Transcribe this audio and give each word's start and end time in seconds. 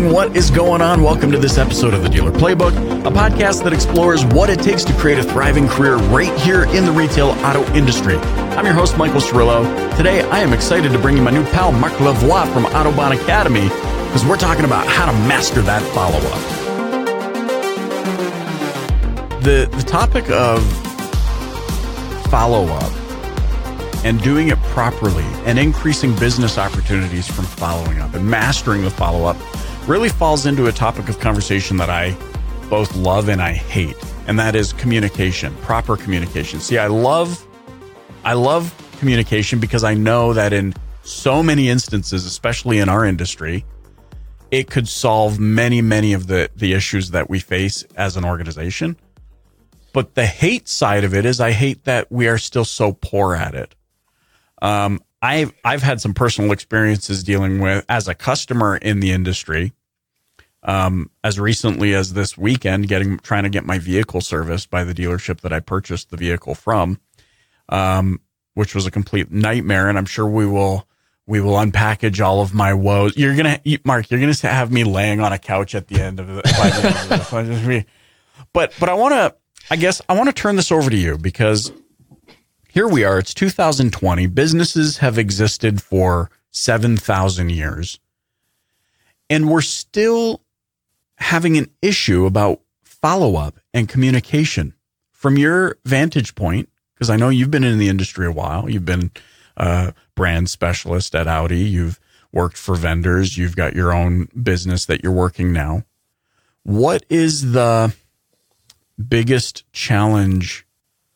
gang, 0.00 0.12
what 0.12 0.36
is 0.36 0.50
going 0.50 0.82
on? 0.82 1.02
Welcome 1.02 1.30
to 1.30 1.38
this 1.38 1.56
episode 1.56 1.94
of 1.94 2.02
the 2.02 2.08
Dealer 2.08 2.32
Playbook, 2.32 2.72
a 3.06 3.10
podcast 3.12 3.62
that 3.62 3.72
explores 3.72 4.24
what 4.24 4.50
it 4.50 4.58
takes 4.58 4.82
to 4.84 4.92
create 4.94 5.18
a 5.18 5.22
thriving 5.22 5.68
career 5.68 5.96
right 5.96 6.36
here 6.40 6.64
in 6.64 6.84
the 6.84 6.90
retail 6.90 7.28
auto 7.46 7.62
industry. 7.74 8.16
I'm 8.16 8.64
your 8.64 8.74
host, 8.74 8.96
Michael 8.96 9.20
Cirillo. 9.20 9.62
Today, 9.96 10.22
I 10.22 10.40
am 10.40 10.52
excited 10.52 10.90
to 10.90 10.98
bring 10.98 11.16
you 11.16 11.22
my 11.22 11.30
new 11.30 11.44
pal, 11.44 11.70
Marc 11.70 11.92
Lavoie 11.94 12.52
from 12.52 12.64
Autobahn 12.64 13.14
Academy, 13.14 13.68
because 14.06 14.24
we're 14.24 14.36
talking 14.36 14.64
about 14.64 14.84
how 14.84 15.06
to 15.06 15.12
master 15.28 15.62
that 15.62 15.82
follow 15.94 16.18
up. 16.18 16.42
The, 19.42 19.68
the 19.76 19.84
topic 19.84 20.28
of 20.30 20.60
follow 22.30 22.64
up 22.66 22.92
and 24.04 24.20
doing 24.22 24.48
it 24.48 24.58
properly 24.64 25.24
and 25.44 25.56
increasing 25.56 26.16
business 26.16 26.58
opportunities 26.58 27.28
from 27.28 27.44
following 27.44 28.00
up 28.00 28.14
and 28.14 28.28
mastering 28.28 28.82
the 28.82 28.90
follow 28.90 29.24
up 29.24 29.36
really 29.86 30.08
falls 30.08 30.46
into 30.46 30.66
a 30.66 30.72
topic 30.72 31.08
of 31.08 31.18
conversation 31.20 31.76
that 31.76 31.90
I 31.90 32.16
both 32.70 32.94
love 32.96 33.28
and 33.28 33.42
I 33.42 33.52
hate, 33.52 33.96
and 34.26 34.38
that 34.38 34.54
is 34.54 34.72
communication, 34.72 35.54
proper 35.56 35.96
communication. 35.96 36.60
See, 36.60 36.78
I 36.78 36.86
love 36.86 37.46
I 38.24 38.32
love 38.32 38.74
communication 38.98 39.60
because 39.60 39.84
I 39.84 39.94
know 39.94 40.32
that 40.32 40.52
in 40.52 40.74
so 41.02 41.42
many 41.42 41.68
instances, 41.68 42.24
especially 42.24 42.78
in 42.78 42.88
our 42.88 43.04
industry, 43.04 43.66
it 44.50 44.70
could 44.70 44.88
solve 44.88 45.38
many, 45.38 45.82
many 45.82 46.14
of 46.14 46.26
the 46.26 46.50
the 46.56 46.72
issues 46.72 47.10
that 47.10 47.28
we 47.28 47.38
face 47.38 47.84
as 47.96 48.16
an 48.16 48.24
organization. 48.24 48.96
But 49.92 50.14
the 50.14 50.26
hate 50.26 50.66
side 50.66 51.04
of 51.04 51.14
it 51.14 51.26
is 51.26 51.40
I 51.40 51.52
hate 51.52 51.84
that 51.84 52.10
we 52.10 52.26
are 52.26 52.38
still 52.38 52.64
so 52.64 52.92
poor 52.92 53.34
at 53.34 53.54
it. 53.54 53.74
Um, 54.62 55.02
I've 55.24 55.54
I've 55.64 55.82
had 55.82 56.02
some 56.02 56.12
personal 56.12 56.52
experiences 56.52 57.24
dealing 57.24 57.58
with 57.58 57.82
as 57.88 58.08
a 58.08 58.14
customer 58.14 58.76
in 58.76 59.00
the 59.00 59.10
industry. 59.10 59.72
Um, 60.62 61.10
as 61.22 61.40
recently 61.40 61.94
as 61.94 62.12
this 62.12 62.36
weekend, 62.36 62.88
getting 62.88 63.18
trying 63.18 63.44
to 63.44 63.48
get 63.48 63.64
my 63.64 63.78
vehicle 63.78 64.20
serviced 64.20 64.70
by 64.70 64.84
the 64.84 64.92
dealership 64.92 65.40
that 65.40 65.52
I 65.52 65.60
purchased 65.60 66.10
the 66.10 66.18
vehicle 66.18 66.54
from, 66.54 67.00
um, 67.70 68.20
which 68.52 68.74
was 68.74 68.86
a 68.86 68.90
complete 68.90 69.30
nightmare. 69.30 69.88
And 69.88 69.96
I'm 69.96 70.04
sure 70.04 70.26
we 70.26 70.46
will 70.46 70.86
we 71.26 71.40
will 71.40 71.54
unpackage 71.54 72.22
all 72.22 72.42
of 72.42 72.52
my 72.52 72.74
woes. 72.74 73.16
You're 73.16 73.34
gonna, 73.34 73.60
Marc, 73.82 74.10
you're 74.10 74.20
gonna 74.20 74.34
have 74.42 74.70
me 74.70 74.84
laying 74.84 75.20
on 75.20 75.32
a 75.32 75.38
couch 75.38 75.74
at 75.74 75.88
the 75.88 76.02
end 76.02 76.20
of 76.20 76.28
it. 76.28 76.44
but 78.52 78.74
but 78.78 78.88
I 78.90 78.94
want 78.94 79.14
to, 79.14 79.34
I 79.70 79.76
guess 79.76 80.02
I 80.06 80.14
want 80.14 80.28
to 80.28 80.34
turn 80.34 80.56
this 80.56 80.70
over 80.70 80.90
to 80.90 80.96
you 80.96 81.16
because 81.16 81.72
here 82.74 82.88
we 82.88 83.04
are. 83.04 83.20
It's 83.20 83.32
2020. 83.32 84.26
Businesses 84.26 84.98
have 84.98 85.16
existed 85.16 85.80
for 85.80 86.28
7,000 86.50 87.50
years. 87.50 88.00
And 89.30 89.48
we're 89.48 89.60
still 89.60 90.40
having 91.18 91.56
an 91.56 91.70
issue 91.80 92.26
about 92.26 92.62
follow 92.82 93.36
up 93.36 93.60
and 93.72 93.88
communication. 93.88 94.74
From 95.12 95.38
your 95.38 95.78
vantage 95.84 96.34
point, 96.34 96.68
because 96.94 97.10
I 97.10 97.16
know 97.16 97.28
you've 97.28 97.52
been 97.52 97.62
in 97.62 97.78
the 97.78 97.88
industry 97.88 98.26
a 98.26 98.32
while, 98.32 98.68
you've 98.68 98.84
been 98.84 99.12
a 99.56 99.94
brand 100.16 100.50
specialist 100.50 101.14
at 101.14 101.28
Audi, 101.28 101.60
you've 101.60 102.00
worked 102.32 102.56
for 102.56 102.74
vendors, 102.74 103.38
you've 103.38 103.54
got 103.54 103.76
your 103.76 103.92
own 103.92 104.28
business 104.42 104.84
that 104.86 105.04
you're 105.04 105.12
working 105.12 105.52
now. 105.52 105.84
What 106.64 107.04
is 107.08 107.52
the 107.52 107.94
biggest 109.08 109.62
challenge 109.72 110.66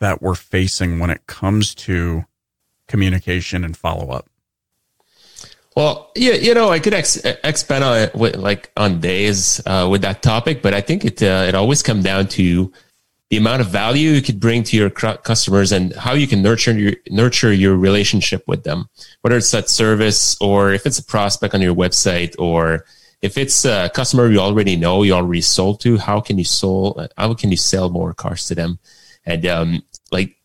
that 0.01 0.23
we're 0.23 0.35
facing 0.35 0.99
when 0.99 1.11
it 1.11 1.27
comes 1.27 1.75
to 1.75 2.25
communication 2.87 3.65
and 3.65 3.77
follow 3.77 4.11
up? 4.11 4.28
Well, 5.77 6.11
yeah, 6.17 6.33
you 6.33 6.55
know, 6.55 6.71
I 6.71 6.81
could 6.81 6.93
ex- 6.93 7.25
expand 7.45 7.84
on 7.84 7.99
it 7.99 8.15
with, 8.15 8.34
like 8.34 8.72
on 8.77 9.00
days 9.00 9.61
uh, 9.65 9.87
with 9.89 10.03
that 10.03 10.22
topic, 10.22 10.61
but 10.61 10.75
I 10.75 10.81
think 10.81 11.05
it 11.05 11.22
uh, 11.22 11.45
it 11.47 11.55
always 11.55 11.84
comes 11.84 12.03
down 12.03 12.27
to 12.31 12.72
the 13.31 13.37
amount 13.37 13.61
of 13.61 13.69
value 13.69 14.11
you 14.11 14.22
could 14.22 14.41
bring 14.41 14.65
to 14.65 14.77
your 14.77 14.91
customers 14.91 15.71
and 15.71 15.95
how 15.95 16.15
you 16.15 16.27
can 16.27 16.43
nurture 16.43 16.72
your 16.72 16.95
nurture 17.11 17.53
your 17.53 17.77
relationship 17.77 18.43
with 18.49 18.65
them. 18.65 18.89
Whether 19.21 19.37
it's 19.37 19.53
that 19.53 19.69
service 19.69 20.37
or 20.41 20.72
if 20.72 20.84
it's 20.84 20.99
a 20.99 21.05
prospect 21.05 21.55
on 21.55 21.62
your 21.62 21.77
website 21.77 22.34
or 22.39 22.84
if 23.21 23.37
it's 23.37 23.65
a 23.65 23.91
customer 23.95 24.31
you 24.31 24.39
already 24.39 24.77
know, 24.77 25.03
you 25.03 25.12
already 25.12 25.43
sold 25.43 25.81
to, 25.83 25.99
how 25.99 26.21
can 26.21 26.39
you 26.39 26.45
sold 26.45 27.12
how 27.17 27.34
can 27.34 27.51
you 27.51 27.56
sell 27.56 27.89
more 27.91 28.15
cars 28.15 28.47
to 28.47 28.55
them? 28.55 28.78
And 29.27 29.47
um, 29.47 29.83
like 30.11 30.37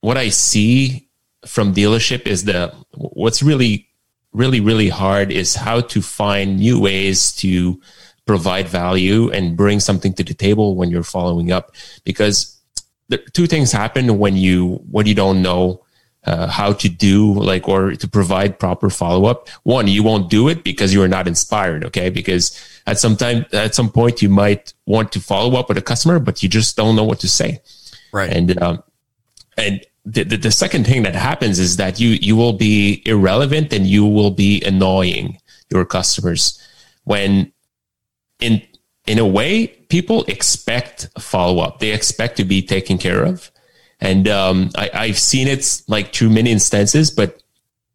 what 0.00 0.16
I 0.16 0.28
see 0.28 1.08
from 1.46 1.74
dealership 1.74 2.26
is 2.26 2.44
the 2.44 2.74
what's 2.94 3.42
really 3.42 3.88
really 4.32 4.60
really 4.60 4.88
hard 4.88 5.30
is 5.30 5.54
how 5.54 5.80
to 5.80 6.02
find 6.02 6.58
new 6.58 6.80
ways 6.80 7.32
to 7.36 7.80
provide 8.26 8.68
value 8.68 9.30
and 9.30 9.56
bring 9.56 9.80
something 9.80 10.12
to 10.12 10.24
the 10.24 10.34
table 10.34 10.74
when 10.74 10.90
you're 10.90 11.02
following 11.02 11.52
up 11.52 11.72
because 12.04 12.58
the 13.08 13.18
two 13.18 13.46
things 13.46 13.70
happen 13.70 14.18
when 14.18 14.36
you 14.36 14.76
when 14.90 15.06
you 15.06 15.14
don't 15.14 15.40
know 15.40 15.82
uh, 16.24 16.48
how 16.48 16.72
to 16.72 16.88
do 16.88 17.32
like 17.34 17.68
or 17.68 17.94
to 17.94 18.08
provide 18.08 18.58
proper 18.58 18.90
follow 18.90 19.26
up. 19.26 19.48
One, 19.62 19.86
you 19.86 20.02
won't 20.02 20.28
do 20.28 20.48
it 20.48 20.64
because 20.64 20.92
you 20.92 21.00
are 21.02 21.08
not 21.08 21.28
inspired. 21.28 21.84
Okay, 21.84 22.10
because 22.10 22.60
at 22.86 22.98
some 22.98 23.16
time 23.16 23.46
at 23.52 23.74
some 23.74 23.90
point 23.90 24.22
you 24.22 24.28
might 24.28 24.74
want 24.86 25.12
to 25.12 25.20
follow 25.20 25.56
up 25.58 25.68
with 25.68 25.78
a 25.78 25.82
customer, 25.82 26.18
but 26.18 26.42
you 26.42 26.48
just 26.48 26.76
don't 26.76 26.96
know 26.96 27.04
what 27.04 27.20
to 27.20 27.28
say. 27.28 27.62
Right. 28.12 28.30
And 28.30 28.60
um, 28.60 28.82
and 29.56 29.84
the, 30.04 30.22
the, 30.22 30.36
the 30.36 30.50
second 30.50 30.86
thing 30.86 31.02
that 31.02 31.14
happens 31.14 31.58
is 31.58 31.76
that 31.76 31.98
you 31.98 32.10
you 32.10 32.36
will 32.36 32.52
be 32.52 33.02
irrelevant 33.06 33.72
and 33.72 33.86
you 33.86 34.06
will 34.06 34.30
be 34.30 34.62
annoying 34.62 35.38
your 35.70 35.84
customers. 35.84 36.60
When 37.04 37.52
in 38.40 38.62
in 39.06 39.18
a 39.18 39.26
way 39.26 39.68
people 39.88 40.24
expect 40.24 41.08
follow 41.18 41.60
up 41.60 41.78
they 41.80 41.92
expect 41.92 42.36
to 42.36 42.44
be 42.44 42.62
taken 42.62 42.98
care 42.98 43.24
of. 43.24 43.50
And 43.98 44.28
um, 44.28 44.70
I, 44.76 44.90
i've 44.92 45.18
seen 45.18 45.48
it 45.48 45.82
like 45.88 46.12
too 46.12 46.28
many 46.28 46.52
instances 46.52 47.10
but 47.10 47.42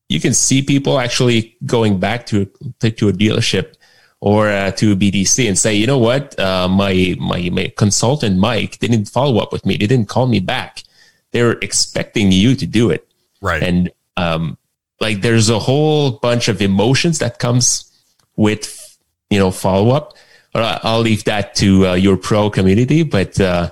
you 0.09 0.19
can 0.19 0.33
see 0.33 0.61
people 0.63 0.99
actually 0.99 1.55
going 1.65 1.99
back 1.99 2.25
to 2.27 2.45
to 2.79 3.07
a 3.07 3.13
dealership 3.13 3.75
or 4.19 4.49
uh, 4.49 4.71
to 4.71 4.91
a 4.91 4.95
BDC 4.95 5.47
and 5.47 5.57
say, 5.57 5.73
you 5.73 5.87
know 5.87 5.97
what, 5.97 6.39
uh, 6.39 6.67
my, 6.67 7.15
my 7.19 7.49
my 7.49 7.71
consultant 7.75 8.37
Mike 8.37 8.77
didn't 8.79 9.05
follow 9.05 9.39
up 9.39 9.51
with 9.51 9.65
me. 9.65 9.77
They 9.77 9.87
didn't 9.87 10.09
call 10.09 10.27
me 10.27 10.39
back 10.39 10.83
they're 11.31 11.53
expecting 11.53 12.31
you 12.31 12.55
to 12.55 12.65
do 12.65 12.89
it. 12.89 13.07
Right. 13.41 13.63
And 13.63 13.91
um, 14.17 14.57
like 14.99 15.21
there's 15.21 15.49
a 15.49 15.59
whole 15.59 16.11
bunch 16.11 16.47
of 16.47 16.61
emotions 16.61 17.19
that 17.19 17.39
comes 17.39 17.91
with, 18.35 18.97
you 19.29 19.39
know, 19.39 19.51
follow 19.51 19.91
up. 19.91 20.13
I'll 20.53 20.99
leave 20.99 21.23
that 21.25 21.55
to 21.55 21.87
uh, 21.87 21.93
your 21.93 22.17
pro 22.17 22.49
community. 22.49 23.03
But 23.03 23.39
uh, 23.39 23.71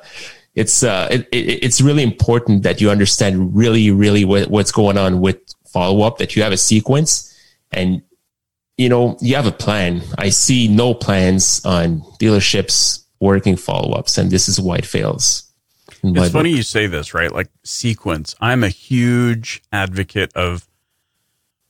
it's 0.56 0.84
uh, 0.84 1.08
it, 1.12 1.28
it's 1.32 1.82
really 1.82 2.04
important 2.04 2.64
that 2.64 2.82
you 2.82 2.90
understand 2.90 3.56
really, 3.56 3.92
really 3.92 4.26
what, 4.26 4.50
what's 4.50 4.72
going 4.72 4.98
on 4.98 5.22
with 5.22 5.38
follow 5.68 6.02
up. 6.02 6.18
That 6.18 6.36
you 6.36 6.44
have 6.44 6.54
a 6.54 6.58
sequence, 6.58 7.34
and 7.72 8.02
you 8.78 8.90
know 8.90 9.18
you 9.22 9.36
have 9.36 9.46
a 9.46 9.52
plan. 9.52 10.02
I 10.18 10.30
see 10.30 10.68
no 10.68 10.94
plans 10.94 11.64
on 11.66 12.02
dealerships 12.20 13.06
working 13.20 13.58
follow 13.58 13.94
ups, 13.94 14.18
and 14.18 14.32
this 14.32 14.48
is 14.48 14.60
why 14.60 14.78
it 14.78 14.86
fails. 14.86 15.49
It's 16.04 16.34
funny 16.34 16.52
you 16.52 16.64
say 16.64 16.88
this, 16.88 17.14
right? 17.14 17.32
Like 17.32 17.50
sequence. 17.64 18.36
I'm 18.40 18.64
a 18.64 18.70
huge 18.70 19.62
advocate 19.72 20.32
of 20.36 20.68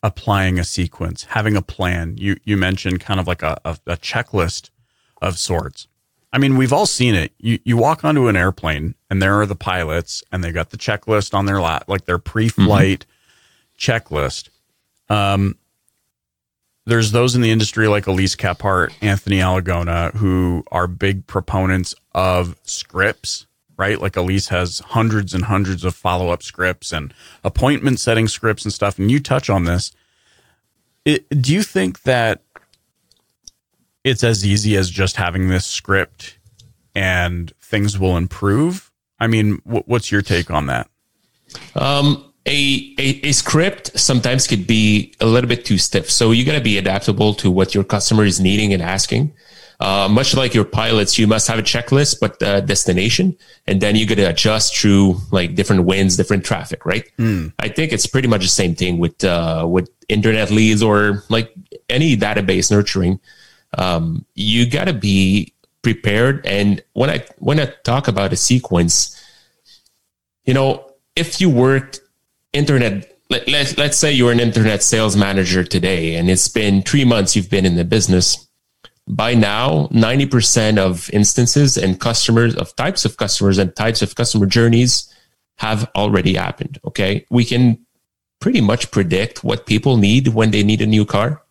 applying 0.01 0.59
a 0.59 0.63
sequence, 0.63 1.25
having 1.25 1.55
a 1.55 1.61
plan. 1.61 2.17
You 2.17 2.37
you 2.43 2.57
mentioned 2.57 2.99
kind 2.99 3.19
of 3.19 3.27
like 3.27 3.43
a, 3.43 3.59
a, 3.65 3.77
a 3.87 3.97
checklist 3.97 4.69
of 5.21 5.37
sorts. 5.37 5.87
I 6.31 6.37
mean, 6.37 6.57
we've 6.57 6.73
all 6.73 6.85
seen 6.85 7.15
it. 7.15 7.33
You 7.39 7.59
you 7.63 7.77
walk 7.77 8.05
onto 8.05 8.27
an 8.27 8.35
airplane 8.35 8.95
and 9.09 9.21
there 9.21 9.39
are 9.39 9.45
the 9.45 9.55
pilots 9.55 10.23
and 10.31 10.43
they 10.43 10.51
got 10.51 10.69
the 10.69 10.77
checklist 10.77 11.33
on 11.33 11.45
their 11.45 11.61
lap, 11.61 11.85
like 11.87 12.05
their 12.05 12.19
pre-flight 12.19 13.05
mm-hmm. 13.05 13.91
checklist. 13.91 14.49
Um, 15.09 15.55
there's 16.85 17.11
those 17.11 17.35
in 17.35 17.41
the 17.41 17.51
industry 17.51 17.87
like 17.87 18.07
Elise 18.07 18.35
Kephart, 18.35 18.93
Anthony 19.01 19.37
Alagona, 19.37 20.13
who 20.15 20.63
are 20.71 20.87
big 20.87 21.27
proponents 21.27 21.95
of 22.13 22.55
scripts 22.63 23.45
right? 23.79 23.99
Like 23.99 24.17
Elise 24.17 24.49
has 24.49 24.79
hundreds 24.79 25.33
and 25.33 25.45
hundreds 25.45 25.85
of 25.85 25.95
follow 25.95 26.29
up 26.29 26.43
scripts 26.43 26.91
and 26.91 27.13
appointment 27.45 27.99
setting 28.01 28.27
scripts 28.27 28.65
and 28.65 28.73
stuff. 28.73 28.99
And 28.99 29.09
you 29.09 29.21
touch 29.21 29.49
on 29.49 29.63
this. 29.63 29.93
It, 31.05 31.27
do 31.41 31.53
you 31.53 31.63
think 31.63 32.03
that 32.03 32.43
it's 34.03 34.23
as 34.23 34.45
easy 34.45 34.75
as 34.75 34.89
just 34.89 35.15
having 35.15 35.47
this 35.47 35.65
script 35.65 36.37
and 36.93 37.53
things 37.61 37.97
will 37.97 38.17
improve? 38.17 38.91
I 39.17 39.27
mean, 39.27 39.61
what's 39.63 40.11
your 40.11 40.21
take 40.21 40.51
on 40.51 40.65
that? 40.65 40.89
Um, 41.75 42.28
a, 42.49 42.95
a, 42.97 43.27
a, 43.27 43.31
script 43.31 43.97
sometimes 43.97 44.47
could 44.47 44.65
be 44.65 45.13
a 45.19 45.25
little 45.25 45.47
bit 45.47 45.65
too 45.65 45.77
stiff. 45.77 46.09
So 46.09 46.31
you 46.31 46.43
got 46.45 46.55
to 46.55 46.61
be 46.61 46.77
adaptable 46.77 47.33
to 47.35 47.51
what 47.51 47.75
your 47.75 47.83
customer 47.83 48.25
is 48.25 48.39
needing 48.39 48.73
and 48.73 48.81
asking. 48.81 49.33
Uh, 49.79 50.09
much 50.09 50.35
like 50.35 50.53
your 50.53 50.65
pilots, 50.65 51.17
you 51.17 51.25
must 51.25 51.47
have 51.47 51.57
a 51.57 51.61
checklist, 51.63 52.19
but 52.19 52.41
uh, 52.43 52.59
destination, 52.59 53.37
and 53.65 53.79
then 53.79 53.95
you 53.95 54.05
got 54.05 54.15
to 54.15 54.23
adjust 54.23 54.75
through 54.75 55.15
like 55.31 55.55
different 55.55 55.85
winds, 55.85 56.17
different 56.17 56.43
traffic, 56.43 56.85
right? 56.85 57.09
Mm. 57.17 57.53
I 57.59 57.69
think 57.69 57.93
it's 57.93 58.05
pretty 58.05 58.27
much 58.27 58.41
the 58.41 58.49
same 58.49 58.75
thing 58.75 58.97
with 58.97 59.23
uh, 59.23 59.65
with 59.69 59.89
internet 60.09 60.51
leads 60.51 60.83
or 60.83 61.23
like 61.29 61.53
any 61.87 62.17
database 62.17 62.69
nurturing. 62.69 63.21
um, 63.77 64.25
you 64.33 64.69
got 64.69 64.85
to 64.85 64.93
be 64.93 65.53
prepared. 65.81 66.45
And 66.45 66.83
when 66.93 67.09
I 67.09 67.23
when 67.37 67.59
I 67.59 67.67
talk 67.83 68.07
about 68.07 68.33
a 68.33 68.35
sequence, 68.35 69.15
you 70.43 70.53
know, 70.53 70.91
if 71.15 71.39
you 71.39 71.49
worked 71.49 72.01
internet, 72.53 73.17
let, 73.29 73.47
let, 73.47 73.77
let's 73.77 73.97
say 73.97 74.11
you're 74.11 74.31
an 74.31 74.39
internet 74.39 74.83
sales 74.83 75.15
manager 75.15 75.63
today, 75.63 76.15
and 76.15 76.29
it's 76.29 76.47
been 76.47 76.81
three 76.81 77.05
months 77.05 77.35
you've 77.35 77.49
been 77.49 77.65
in 77.65 77.75
the 77.75 77.85
business. 77.85 78.47
By 79.07 79.33
now, 79.33 79.87
90% 79.87 80.77
of 80.77 81.09
instances 81.11 81.77
and 81.77 81.99
customers 81.99 82.55
of 82.55 82.75
types 82.75 83.05
of 83.05 83.17
customers 83.17 83.57
and 83.57 83.75
types 83.75 84.01
of 84.01 84.15
customer 84.15 84.45
journeys 84.45 85.13
have 85.57 85.89
already 85.95 86.35
happened. 86.35 86.79
Okay. 86.85 87.25
We 87.29 87.43
can 87.43 87.85
pretty 88.39 88.61
much 88.61 88.91
predict 88.91 89.43
what 89.43 89.65
people 89.65 89.97
need 89.97 90.29
when 90.29 90.51
they 90.51 90.63
need 90.63 90.81
a 90.81 90.87
new 90.87 91.05
car. 91.05 91.43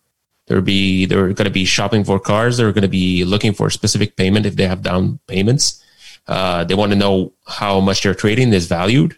They're 0.47 0.61
be 0.61 1.05
they're 1.05 1.31
going 1.33 1.45
to 1.45 1.51
be 1.51 1.65
shopping 1.65 2.03
for 2.03 2.19
cars. 2.19 2.57
They're 2.57 2.71
going 2.71 2.81
to 2.81 2.87
be 2.87 3.23
looking 3.23 3.53
for 3.53 3.67
a 3.67 3.71
specific 3.71 4.15
payment 4.15 4.47
if 4.47 4.55
they 4.55 4.65
have 4.65 4.81
down 4.81 5.19
payments. 5.27 5.83
Uh, 6.27 6.63
they 6.63 6.73
want 6.73 6.91
to 6.91 6.97
know 6.97 7.33
how 7.45 7.79
much 7.79 8.01
their 8.01 8.15
trading 8.15 8.51
is 8.51 8.65
valued. 8.65 9.15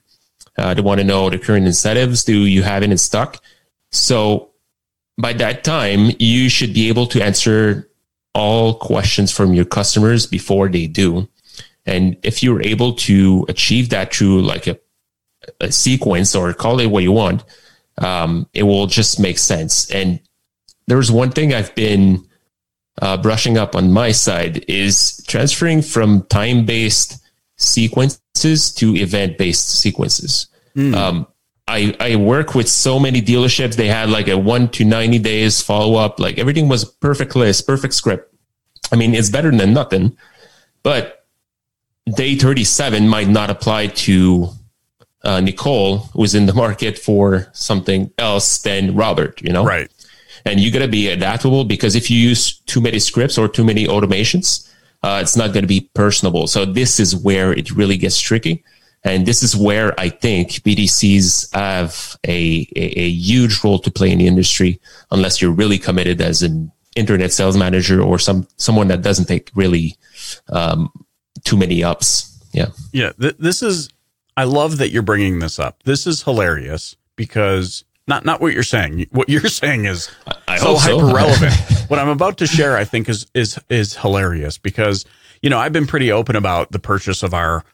Uh, 0.57 0.73
they 0.73 0.81
want 0.81 0.99
to 0.99 1.05
know 1.05 1.29
the 1.29 1.39
current 1.39 1.65
incentives. 1.65 2.23
Do 2.23 2.45
you 2.45 2.63
have 2.63 2.83
it 2.83 2.91
in 2.91 2.97
stock? 2.97 3.41
So 3.91 4.51
by 5.17 5.33
that 5.33 5.63
time, 5.63 6.11
you 6.19 6.49
should 6.49 6.73
be 6.73 6.87
able 6.89 7.07
to 7.07 7.23
answer 7.23 7.89
all 8.33 8.75
questions 8.75 9.31
from 9.31 9.53
your 9.53 9.65
customers 9.65 10.25
before 10.25 10.69
they 10.69 10.87
do. 10.87 11.27
And 11.85 12.17
if 12.23 12.43
you're 12.43 12.61
able 12.61 12.93
to 12.93 13.45
achieve 13.49 13.89
that 13.89 14.13
through 14.13 14.41
like 14.43 14.67
a, 14.67 14.79
a 15.59 15.71
sequence 15.71 16.35
or 16.35 16.53
call 16.53 16.79
it 16.79 16.87
what 16.87 17.03
you 17.03 17.11
want, 17.11 17.43
um, 17.97 18.47
it 18.53 18.63
will 18.63 18.87
just 18.87 19.19
make 19.19 19.37
sense. 19.37 19.89
And 19.91 20.19
there's 20.87 21.11
one 21.11 21.31
thing 21.31 21.53
I've 21.53 21.73
been 21.75 22.27
uh, 23.01 23.17
brushing 23.17 23.57
up 23.57 23.75
on 23.75 23.91
my 23.91 24.11
side 24.11 24.65
is 24.67 25.23
transferring 25.27 25.81
from 25.81 26.23
time 26.23 26.65
based 26.65 27.17
sequences 27.61 28.73
to 28.75 28.95
event 28.95 29.37
based 29.37 29.69
sequences. 29.79 30.47
Mm. 30.75 30.95
Um, 30.95 31.27
I, 31.67 31.95
I 31.99 32.15
work 32.17 32.53
with 32.53 32.67
so 32.67 32.99
many 32.99 33.21
dealerships. 33.21 33.75
They 33.75 33.87
had 33.87 34.09
like 34.09 34.27
a 34.27 34.37
one 34.37 34.69
to 34.69 34.83
90 34.83 35.19
days 35.19 35.61
follow 35.61 35.95
up. 35.95 36.19
Like 36.19 36.37
everything 36.37 36.67
was 36.67 36.83
perfect 36.83 37.35
list, 37.35 37.65
perfect 37.65 37.93
script. 37.93 38.33
I 38.91 38.97
mean, 38.97 39.13
it's 39.13 39.29
better 39.29 39.51
than 39.51 39.73
nothing, 39.73 40.17
but 40.83 41.25
day 42.15 42.35
37 42.35 43.07
might 43.07 43.29
not 43.29 43.49
apply 43.49 43.87
to 43.87 44.49
uh, 45.23 45.39
Nicole, 45.39 45.99
who's 46.13 46.35
in 46.35 46.45
the 46.45 46.53
market 46.53 46.97
for 46.97 47.47
something 47.53 48.11
else 48.17 48.57
than 48.59 48.95
Robert, 48.95 49.41
you 49.41 49.53
know? 49.53 49.63
Right. 49.63 49.89
And 50.45 50.59
you 50.59 50.71
got 50.71 50.79
to 50.79 50.87
be 50.87 51.07
adaptable 51.09 51.63
because 51.63 51.95
if 51.95 52.09
you 52.09 52.17
use 52.17 52.59
too 52.61 52.81
many 52.81 52.99
scripts 52.99 53.37
or 53.37 53.47
too 53.47 53.63
many 53.63 53.85
automations, 53.85 54.67
uh, 55.03 55.19
it's 55.21 55.35
not 55.35 55.53
going 55.53 55.63
to 55.63 55.67
be 55.67 55.89
personable. 55.93 56.47
So 56.47 56.65
this 56.65 56.99
is 56.99 57.15
where 57.15 57.51
it 57.53 57.71
really 57.71 57.97
gets 57.97 58.19
tricky. 58.19 58.63
And 59.03 59.25
this 59.25 59.41
is 59.41 59.55
where 59.55 59.99
I 59.99 60.09
think 60.09 60.49
BDCs 60.49 61.53
have 61.53 62.17
a, 62.27 62.67
a, 62.75 62.99
a, 62.99 63.09
huge 63.09 63.63
role 63.63 63.79
to 63.79 63.89
play 63.89 64.11
in 64.11 64.19
the 64.19 64.27
industry, 64.27 64.79
unless 65.09 65.41
you're 65.41 65.51
really 65.51 65.79
committed 65.79 66.21
as 66.21 66.43
an 66.43 66.71
internet 66.95 67.31
sales 67.31 67.57
manager 67.57 67.99
or 68.01 68.19
some 68.19 68.47
someone 68.57 68.89
that 68.89 69.01
doesn't 69.01 69.25
take 69.25 69.49
really 69.55 69.95
um, 70.49 70.91
too 71.43 71.57
many 71.57 71.83
ups. 71.83 72.39
Yeah, 72.53 72.67
yeah. 72.91 73.11
Th- 73.19 73.37
this 73.39 73.63
is. 73.63 73.89
I 74.37 74.43
love 74.43 74.77
that 74.77 74.91
you're 74.91 75.01
bringing 75.01 75.39
this 75.39 75.57
up. 75.57 75.81
This 75.83 76.05
is 76.05 76.21
hilarious 76.21 76.95
because 77.15 77.83
not 78.07 78.23
not 78.23 78.39
what 78.39 78.53
you're 78.53 78.61
saying. 78.61 79.07
What 79.11 79.29
you're 79.29 79.41
saying 79.41 79.85
is 79.85 80.11
I 80.47 80.57
so 80.57 80.75
hyper 80.75 81.07
relevant. 81.07 81.53
what 81.91 81.99
I'm 81.99 82.07
about 82.07 82.37
to 82.37 82.47
share, 82.47 82.77
I 82.77 82.85
think, 82.85 83.09
is 83.09 83.27
is 83.33 83.59
is 83.69 83.97
hilarious 83.97 84.57
because 84.57 85.03
you 85.41 85.49
know 85.49 85.59
I've 85.59 85.73
been 85.73 85.85
pretty 85.85 86.09
open 86.09 86.37
about 86.37 86.71
the 86.71 86.79
purchase 86.79 87.21
of 87.21 87.33
our 87.33 87.65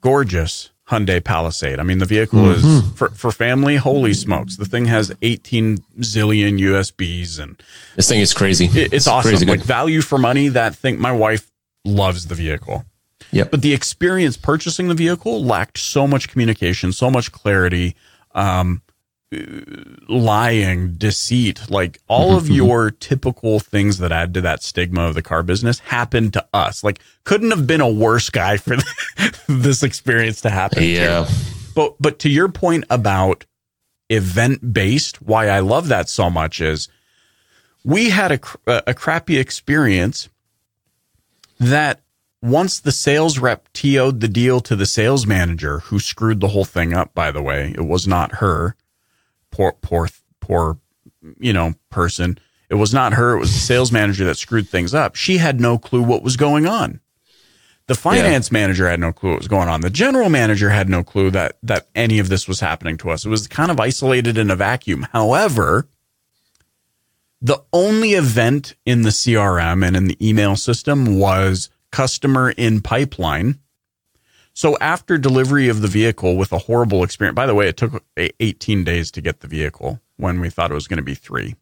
gorgeous 0.00 0.70
Hyundai 0.88 1.22
Palisade. 1.22 1.78
I 1.78 1.82
mean, 1.82 1.98
the 1.98 2.06
vehicle 2.06 2.38
mm-hmm. 2.38 2.88
is 2.88 2.92
for, 2.98 3.10
for 3.10 3.30
family. 3.30 3.76
Holy 3.76 4.14
smokes. 4.14 4.56
The 4.56 4.64
thing 4.64 4.86
has 4.86 5.14
18 5.20 5.76
zillion 5.98 6.58
USBs 6.58 7.38
and 7.38 7.62
this 7.94 8.08
thing 8.08 8.20
is 8.20 8.32
crazy. 8.32 8.64
It, 8.64 8.76
it's, 8.76 8.94
it's, 8.94 9.06
awesome. 9.06 9.32
Crazy 9.32 9.44
like 9.44 9.60
value 9.60 10.00
for 10.00 10.16
money. 10.16 10.48
That 10.48 10.74
thing, 10.74 10.98
my 10.98 11.12
wife 11.12 11.50
loves 11.84 12.28
the 12.28 12.34
vehicle. 12.34 12.86
Yeah. 13.32 13.44
But 13.44 13.60
the 13.60 13.74
experience 13.74 14.38
purchasing 14.38 14.88
the 14.88 14.94
vehicle 14.94 15.44
lacked 15.44 15.76
so 15.76 16.06
much 16.06 16.30
communication, 16.30 16.92
so 16.92 17.10
much 17.10 17.32
clarity. 17.32 17.94
Um, 18.34 18.80
lying, 19.30 20.94
deceit, 20.94 21.70
like 21.70 22.00
all 22.08 22.36
of 22.36 22.44
mm-hmm. 22.46 22.54
your 22.54 22.90
typical 22.90 23.60
things 23.60 23.98
that 23.98 24.12
add 24.12 24.32
to 24.34 24.40
that 24.40 24.62
stigma 24.62 25.02
of 25.02 25.14
the 25.14 25.22
car 25.22 25.42
business 25.42 25.80
happened 25.80 26.32
to 26.32 26.46
us. 26.54 26.82
Like 26.82 27.00
couldn't 27.24 27.50
have 27.50 27.66
been 27.66 27.80
a 27.80 27.88
worse 27.88 28.30
guy 28.30 28.56
for 28.56 28.76
this 29.48 29.82
experience 29.82 30.40
to 30.42 30.50
happen. 30.50 30.82
Yeah. 30.82 31.24
To. 31.24 31.34
But 31.74 31.96
but 32.00 32.18
to 32.20 32.28
your 32.28 32.48
point 32.48 32.84
about 32.90 33.44
event 34.08 34.72
based, 34.72 35.20
why 35.20 35.48
I 35.48 35.60
love 35.60 35.88
that 35.88 36.08
so 36.08 36.30
much 36.30 36.60
is 36.60 36.88
we 37.84 38.10
had 38.10 38.32
a 38.32 38.90
a 38.90 38.94
crappy 38.94 39.36
experience 39.36 40.28
that 41.60 42.00
once 42.40 42.80
the 42.80 42.92
sales 42.92 43.38
rep 43.38 43.68
TO'd 43.74 44.20
the 44.20 44.28
deal 44.28 44.60
to 44.60 44.76
the 44.76 44.86
sales 44.86 45.26
manager 45.26 45.80
who 45.80 45.98
screwed 45.98 46.40
the 46.40 46.48
whole 46.48 46.64
thing 46.64 46.94
up 46.94 47.12
by 47.12 47.30
the 47.30 47.42
way, 47.42 47.74
it 47.76 47.84
was 47.84 48.06
not 48.06 48.36
her 48.36 48.74
poor, 49.50 49.72
poor, 49.72 50.08
poor, 50.40 50.78
you 51.38 51.52
know, 51.52 51.74
person. 51.90 52.38
It 52.70 52.74
was 52.74 52.92
not 52.92 53.14
her. 53.14 53.36
It 53.36 53.40
was 53.40 53.52
the 53.52 53.60
sales 53.60 53.90
manager 53.90 54.24
that 54.26 54.36
screwed 54.36 54.68
things 54.68 54.94
up. 54.94 55.14
She 55.14 55.38
had 55.38 55.60
no 55.60 55.78
clue 55.78 56.02
what 56.02 56.22
was 56.22 56.36
going 56.36 56.66
on. 56.66 57.00
The 57.86 57.94
finance 57.94 58.50
yeah. 58.50 58.58
manager 58.58 58.88
had 58.88 59.00
no 59.00 59.12
clue 59.12 59.30
what 59.30 59.38
was 59.38 59.48
going 59.48 59.68
on. 59.68 59.80
The 59.80 59.88
general 59.88 60.28
manager 60.28 60.68
had 60.68 60.90
no 60.90 61.02
clue 61.02 61.30
that, 61.30 61.56
that 61.62 61.88
any 61.94 62.18
of 62.18 62.28
this 62.28 62.46
was 62.46 62.60
happening 62.60 62.98
to 62.98 63.10
us. 63.10 63.24
It 63.24 63.30
was 63.30 63.48
kind 63.48 63.70
of 63.70 63.80
isolated 63.80 64.36
in 64.36 64.50
a 64.50 64.56
vacuum. 64.56 65.06
However, 65.12 65.88
the 67.40 67.62
only 67.72 68.12
event 68.12 68.74
in 68.84 69.02
the 69.02 69.10
CRM 69.10 69.86
and 69.86 69.96
in 69.96 70.06
the 70.06 70.28
email 70.28 70.54
system 70.54 71.18
was 71.18 71.70
customer 71.90 72.50
in 72.50 72.82
pipeline 72.82 73.58
so 74.58 74.76
after 74.80 75.18
delivery 75.18 75.68
of 75.68 75.82
the 75.82 75.86
vehicle 75.86 76.36
with 76.36 76.50
a 76.50 76.58
horrible 76.58 77.04
experience, 77.04 77.36
by 77.36 77.46
the 77.46 77.54
way, 77.54 77.68
it 77.68 77.76
took 77.76 78.02
18 78.16 78.82
days 78.82 79.12
to 79.12 79.20
get 79.20 79.38
the 79.38 79.46
vehicle 79.46 80.00
when 80.16 80.40
we 80.40 80.50
thought 80.50 80.72
it 80.72 80.74
was 80.74 80.88
going 80.88 80.96
to 80.96 81.02
be 81.04 81.14
three. 81.14 81.54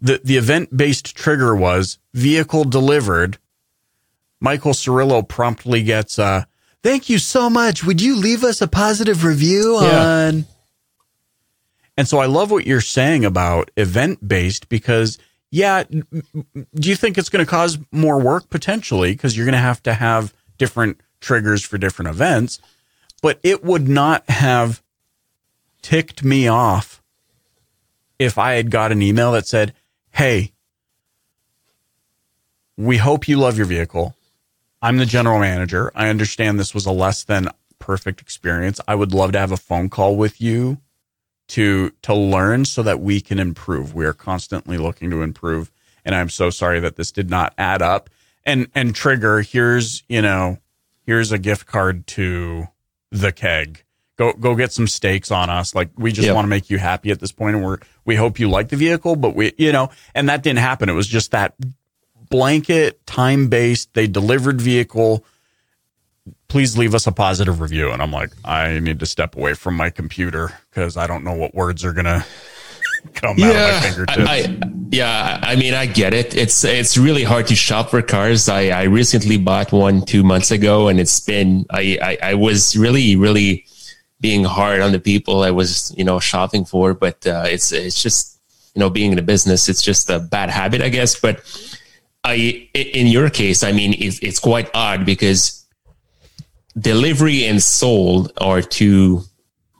The, 0.00 0.20
the 0.22 0.36
event 0.36 0.76
based 0.76 1.16
trigger 1.16 1.56
was 1.56 1.98
vehicle 2.14 2.62
delivered. 2.62 3.38
Michael 4.38 4.70
Cirillo 4.70 5.26
promptly 5.26 5.82
gets 5.82 6.16
a 6.16 6.46
thank 6.84 7.10
you 7.10 7.18
so 7.18 7.50
much. 7.50 7.82
Would 7.82 8.00
you 8.00 8.14
leave 8.14 8.44
us 8.44 8.62
a 8.62 8.68
positive 8.68 9.24
review 9.24 9.80
yeah. 9.82 10.28
on? 10.28 10.46
And 11.96 12.06
so 12.06 12.18
I 12.18 12.26
love 12.26 12.52
what 12.52 12.68
you're 12.68 12.80
saying 12.80 13.24
about 13.24 13.72
event 13.76 14.28
based 14.28 14.68
because 14.68 15.18
yeah, 15.50 15.82
do 15.82 16.88
you 16.88 16.94
think 16.94 17.18
it's 17.18 17.30
going 17.30 17.44
to 17.44 17.50
cause 17.50 17.78
more 17.90 18.20
work 18.20 18.48
potentially 18.48 19.10
because 19.10 19.36
you're 19.36 19.46
going 19.46 19.54
to 19.54 19.58
have 19.58 19.82
to 19.82 19.94
have 19.94 20.32
different 20.56 21.00
triggers 21.20 21.64
for 21.64 21.78
different 21.78 22.10
events, 22.10 22.60
but 23.22 23.38
it 23.42 23.64
would 23.64 23.88
not 23.88 24.28
have 24.28 24.82
ticked 25.82 26.24
me 26.24 26.48
off 26.48 27.02
if 28.18 28.38
I 28.38 28.54
had 28.54 28.70
got 28.70 28.92
an 28.92 29.02
email 29.02 29.32
that 29.32 29.46
said, 29.46 29.74
Hey, 30.10 30.52
we 32.76 32.98
hope 32.98 33.28
you 33.28 33.38
love 33.38 33.56
your 33.56 33.66
vehicle. 33.66 34.14
I'm 34.82 34.98
the 34.98 35.06
general 35.06 35.38
manager. 35.38 35.90
I 35.94 36.08
understand 36.08 36.58
this 36.58 36.74
was 36.74 36.86
a 36.86 36.92
less 36.92 37.24
than 37.24 37.48
perfect 37.78 38.20
experience. 38.20 38.80
I 38.86 38.94
would 38.94 39.12
love 39.12 39.32
to 39.32 39.38
have 39.38 39.52
a 39.52 39.56
phone 39.56 39.88
call 39.88 40.16
with 40.16 40.40
you 40.40 40.78
to 41.48 41.92
to 42.02 42.14
learn 42.14 42.64
so 42.64 42.82
that 42.82 43.00
we 43.00 43.20
can 43.20 43.38
improve. 43.38 43.94
We 43.94 44.04
are 44.04 44.12
constantly 44.12 44.78
looking 44.78 45.10
to 45.10 45.22
improve 45.22 45.70
and 46.06 46.14
I'm 46.14 46.30
so 46.30 46.50
sorry 46.50 46.80
that 46.80 46.96
this 46.96 47.10
did 47.10 47.28
not 47.28 47.52
add 47.58 47.82
up. 47.82 48.08
And 48.46 48.68
and 48.74 48.94
trigger, 48.94 49.42
here's, 49.42 50.04
you 50.08 50.22
know, 50.22 50.58
here's 51.06 51.32
a 51.32 51.38
gift 51.38 51.66
card 51.66 52.06
to 52.08 52.68
the 53.10 53.32
keg. 53.32 53.84
Go 54.16 54.32
go 54.32 54.54
get 54.54 54.72
some 54.72 54.86
steaks 54.86 55.30
on 55.30 55.50
us. 55.50 55.74
Like 55.74 55.90
we 55.96 56.10
just 56.10 56.26
yep. 56.26 56.34
want 56.34 56.46
to 56.46 56.48
make 56.48 56.70
you 56.70 56.78
happy 56.78 57.10
at 57.10 57.20
this 57.20 57.32
point, 57.32 57.56
and 57.56 57.64
we're 57.64 57.78
we 58.04 58.16
hope 58.16 58.38
you 58.38 58.48
like 58.48 58.68
the 58.68 58.76
vehicle, 58.76 59.16
but 59.16 59.34
we 59.34 59.52
you 59.58 59.72
know, 59.72 59.90
and 60.14 60.28
that 60.28 60.42
didn't 60.42 60.60
happen. 60.60 60.88
It 60.88 60.94
was 60.94 61.06
just 61.06 61.32
that 61.32 61.54
blanket 62.30 63.04
time 63.06 63.48
based. 63.48 63.92
They 63.94 64.06
delivered 64.06 64.60
vehicle. 64.60 65.24
Please 66.48 66.78
leave 66.78 66.94
us 66.94 67.06
a 67.06 67.12
positive 67.12 67.60
review. 67.60 67.90
And 67.90 68.00
I'm 68.00 68.12
like, 68.12 68.30
I 68.44 68.78
need 68.78 69.00
to 69.00 69.06
step 69.06 69.36
away 69.36 69.54
from 69.54 69.76
my 69.76 69.90
computer 69.90 70.52
because 70.70 70.96
I 70.96 71.06
don't 71.06 71.24
know 71.24 71.34
what 71.34 71.54
words 71.54 71.84
are 71.84 71.92
gonna 71.92 72.24
come 73.14 73.36
yeah, 73.36 73.48
out 73.48 73.56
of 73.56 73.82
my 73.82 73.88
fingertips. 73.88 74.28
I, 74.28 74.75
yeah, 74.90 75.40
I 75.42 75.56
mean, 75.56 75.74
I 75.74 75.86
get 75.86 76.14
it. 76.14 76.34
It's 76.36 76.64
it's 76.64 76.96
really 76.96 77.24
hard 77.24 77.46
to 77.48 77.54
shop 77.54 77.90
for 77.90 78.02
cars. 78.02 78.48
I, 78.48 78.68
I 78.68 78.82
recently 78.84 79.38
bought 79.38 79.72
one 79.72 80.02
two 80.02 80.22
months 80.22 80.50
ago, 80.50 80.88
and 80.88 81.00
it's 81.00 81.20
been 81.20 81.66
I, 81.70 81.98
I, 82.02 82.30
I 82.30 82.34
was 82.34 82.76
really 82.76 83.16
really 83.16 83.66
being 84.20 84.44
hard 84.44 84.80
on 84.80 84.92
the 84.92 84.98
people 84.98 85.42
I 85.42 85.50
was 85.50 85.94
you 85.96 86.04
know 86.04 86.20
shopping 86.20 86.64
for, 86.64 86.94
but 86.94 87.26
uh, 87.26 87.44
it's 87.46 87.72
it's 87.72 88.02
just 88.02 88.38
you 88.74 88.80
know 88.80 88.90
being 88.90 89.12
in 89.12 89.18
a 89.18 89.22
business. 89.22 89.68
It's 89.68 89.82
just 89.82 90.10
a 90.10 90.18
bad 90.18 90.50
habit, 90.50 90.82
I 90.82 90.88
guess. 90.88 91.18
But 91.18 91.40
I, 92.24 92.68
in 92.74 93.06
your 93.06 93.30
case, 93.30 93.62
I 93.62 93.72
mean, 93.72 93.94
it's, 93.98 94.18
it's 94.18 94.40
quite 94.40 94.68
odd 94.74 95.06
because 95.06 95.64
delivery 96.78 97.44
and 97.46 97.62
sold 97.62 98.32
are 98.38 98.60
two 98.62 99.22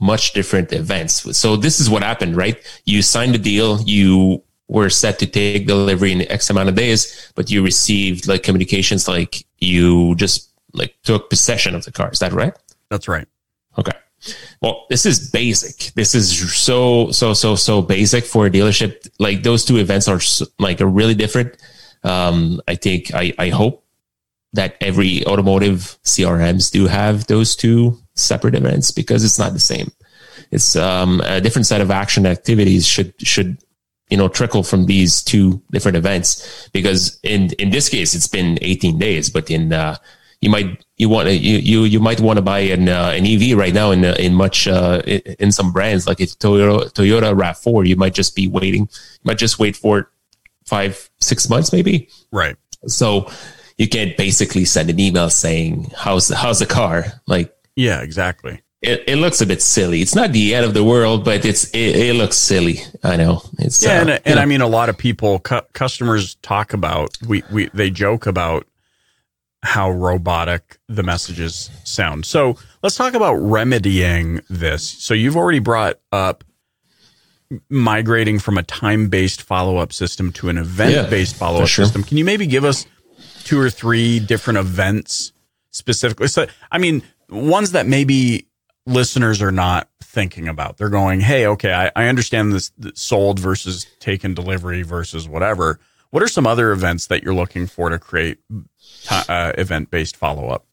much 0.01 0.33
different 0.33 0.73
events. 0.73 1.37
So 1.37 1.57
this 1.57 1.81
is 1.81 1.91
what 1.91 2.03
happened, 2.03 2.37
right? 2.37 2.57
You 2.85 3.03
signed 3.03 3.35
a 3.35 3.39
deal, 3.39 3.81
you 3.83 4.43
were 4.69 4.91
set 4.91 5.19
to 5.21 5.27
take 5.27 5.67
delivery 5.67 6.13
in 6.13 6.31
X 6.31 6.51
amount 6.51 6.69
of 6.69 6.75
days, 6.75 7.33
but 7.35 7.51
you 7.51 7.63
received 7.63 8.27
like 8.27 8.43
communications 8.43 9.07
like 9.07 9.45
you 9.59 10.15
just 10.17 10.51
like 10.73 10.95
took 11.03 11.31
possession 11.31 11.75
of 11.75 11.85
the 11.85 11.93
car. 11.93 12.11
Is 12.11 12.19
that 12.19 12.33
right? 12.33 12.55
That's 12.91 13.09
right. 13.09 13.27
Okay. 13.79 13.97
Well, 14.61 14.87
this 14.91 15.07
is 15.07 15.31
basic. 15.31 15.95
This 15.95 16.15
is 16.15 16.55
so 16.57 17.11
so 17.11 17.33
so 17.35 17.55
so 17.55 17.83
basic 17.83 18.25
for 18.25 18.47
a 18.47 18.51
dealership. 18.51 19.09
Like 19.19 19.43
those 19.43 19.65
two 19.65 19.77
events 19.77 20.09
are 20.09 20.21
so, 20.21 20.47
like 20.59 20.81
are 20.81 20.87
really 20.87 21.15
different. 21.15 21.57
Um, 22.03 22.61
I 22.67 22.75
think 22.75 23.15
I 23.15 23.33
I 23.39 23.51
hope 23.51 23.85
that 24.53 24.77
every 24.81 25.25
automotive 25.27 25.99
CRMs 26.05 26.71
do 26.71 26.87
have 26.87 27.27
those 27.27 27.55
two 27.55 27.99
separate 28.15 28.55
events 28.55 28.91
because 28.91 29.25
it's 29.25 29.39
not 29.39 29.53
the 29.53 29.61
same. 29.61 29.93
It's 30.51 30.77
um, 30.77 31.21
a 31.25 31.41
different 31.41 31.67
set 31.67 31.81
of 31.81 31.91
action 31.91 32.27
activities 32.27 32.87
should 32.87 33.15
should 33.21 33.59
you 34.11 34.17
know 34.17 34.29
trickle 34.29 34.63
from 34.63 34.87
these 34.87 35.23
two 35.23 35.61
different 35.71 35.97
events 35.97 36.69
because 36.73 37.19
in 37.23 37.51
in 37.59 37.71
this 37.71 37.89
case 37.89 38.15
it's 38.15 38.29
been 38.29 38.59
18 38.63 38.99
days, 38.99 39.31
but 39.31 39.51
in 39.51 39.73
uh, 39.73 39.97
you 40.41 40.51
might 40.51 40.85
you 40.97 41.09
want 41.09 41.29
to 41.29 41.35
you, 41.35 41.59
you 41.59 41.85
you 41.85 42.01
might 42.01 42.21
want 42.21 42.37
to 42.37 42.43
buy 42.43 42.61
an 42.61 42.89
uh, 42.89 43.13
an 43.15 43.27
EV 43.27 43.57
right 43.57 43.75
now 43.75 43.91
in 43.91 44.05
uh, 44.05 44.15
in 44.19 44.35
much 44.35 44.69
uh, 44.69 45.03
in 45.39 45.51
some 45.51 45.73
brands 45.73 46.07
like 46.07 46.21
it's 46.21 46.35
Toyota 46.35 46.93
Toyota 46.93 47.35
Rav4 47.35 47.87
you 47.87 47.97
might 47.97 48.15
just 48.15 48.37
be 48.37 48.47
waiting 48.47 48.83
you 48.83 49.25
might 49.25 49.39
just 49.39 49.59
wait 49.59 49.77
for 49.77 50.11
five 50.65 51.11
six 51.21 51.49
months 51.49 51.73
maybe. 51.73 52.09
Right. 52.31 52.57
So 52.87 53.31
you 53.79 53.89
can't 53.89 54.17
basically 54.17 54.65
send 54.65 54.91
an 54.91 55.01
email 55.01 55.31
saying 55.31 55.93
how's 55.97 56.29
the 56.29 56.37
how's 56.37 56.59
the 56.59 56.67
car? 56.67 57.07
Like 57.27 57.55
yeah 57.75 58.03
exactly 58.03 58.63
it, 58.83 59.05
it 59.07 59.17
looks 59.17 59.41
a 59.41 59.47
bit 59.47 59.63
silly. 59.63 60.03
It's 60.03 60.15
not 60.15 60.33
the 60.33 60.55
end 60.55 60.65
of 60.65 60.75
the 60.75 60.85
world 60.85 61.25
but 61.25 61.45
it's 61.45 61.71
it, 61.71 61.97
it 61.97 62.15
looks 62.15 62.37
silly. 62.37 62.81
I 63.03 63.17
know. 63.17 63.43
It's 63.59 63.83
yeah 63.83 63.99
uh, 63.99 64.01
and, 64.01 64.21
and 64.25 64.39
i 64.39 64.45
mean 64.45 64.61
a 64.61 64.67
lot 64.67 64.89
of 64.89 64.99
people 64.99 65.39
cu- 65.41 65.63
customers 65.73 66.37
talk 66.37 66.73
about 66.73 67.17
we 67.27 67.43
we 67.51 67.69
they 67.73 67.91
joke 67.91 68.27
about 68.27 68.67
how 69.63 69.91
robotic 69.91 70.79
the 70.89 71.03
messages 71.03 71.71
sound. 71.85 72.25
So 72.25 72.57
let's 72.83 72.95
talk 72.95 73.15
about 73.15 73.35
remedying 73.35 74.41
this. 74.49 74.89
So 74.89 75.13
you've 75.13 75.37
already 75.37 75.59
brought 75.59 75.97
up 76.13 76.45
migrating 77.69 78.39
from 78.39 78.59
a 78.59 78.63
time-based 78.63 79.43
follow-up 79.43 79.93
system 79.93 80.33
to 80.33 80.49
an 80.51 80.59
event-based 80.59 81.35
yeah, 81.35 81.39
follow-up 81.39 81.69
sure. 81.69 81.85
system. 81.85 82.05
Can 82.05 82.17
you 82.17 82.25
maybe 82.25 82.47
give 82.47 82.65
us 82.65 82.87
two 83.47 83.61
or 83.61 83.71
three 83.71 84.19
different 84.19 84.59
events 84.59 85.33
specifically. 85.71 86.27
So, 86.27 86.47
I 86.73 86.79
mean, 86.79 87.03
ones 87.29 87.73
that 87.73 87.87
maybe 87.87 88.49
listeners 88.87 89.43
are 89.43 89.53
not 89.53 89.89
thinking 90.03 90.49
about. 90.49 90.77
They're 90.79 90.89
going, 90.89 91.21
hey, 91.21 91.47
okay, 91.47 91.73
I, 91.73 91.91
I 91.97 92.09
understand 92.09 92.53
this, 92.53 92.71
this 92.79 92.99
sold 93.01 93.39
versus 93.39 93.87
taken 94.01 94.35
delivery 94.35 94.83
versus 94.83 95.29
whatever. 95.29 95.79
What 96.11 96.23
are 96.23 96.29
some 96.29 96.47
other 96.47 96.73
events 96.73 97.09
that 97.09 97.23
you're 97.23 97.35
looking 97.35 97.67
for 97.67 97.91
to 97.91 97.99
create 97.99 98.39
uh, 99.11 99.53
event 99.59 99.91
based 99.91 100.17
follow 100.17 100.49
up? 100.49 100.67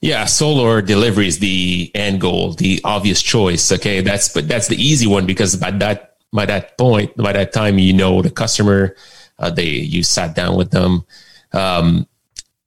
Yeah, 0.00 0.24
sold 0.24 0.58
or 0.58 0.82
delivery 0.82 1.28
is 1.28 1.38
the 1.38 1.90
end 1.94 2.20
goal, 2.20 2.54
the 2.54 2.80
obvious 2.84 3.22
choice. 3.22 3.70
Okay, 3.70 4.00
that's 4.00 4.30
but 4.30 4.48
that's 4.48 4.68
the 4.68 4.82
easy 4.82 5.06
one 5.06 5.26
because 5.26 5.56
by 5.56 5.70
that 5.72 6.16
by 6.32 6.46
that 6.46 6.78
point, 6.78 7.16
by 7.16 7.32
that 7.32 7.52
time, 7.52 7.78
you 7.78 7.92
know 7.92 8.22
the 8.22 8.30
customer. 8.30 8.96
Uh, 9.38 9.50
they 9.50 9.68
you 9.68 10.02
sat 10.02 10.34
down 10.34 10.56
with 10.56 10.70
them. 10.70 11.04
Um, 11.52 12.06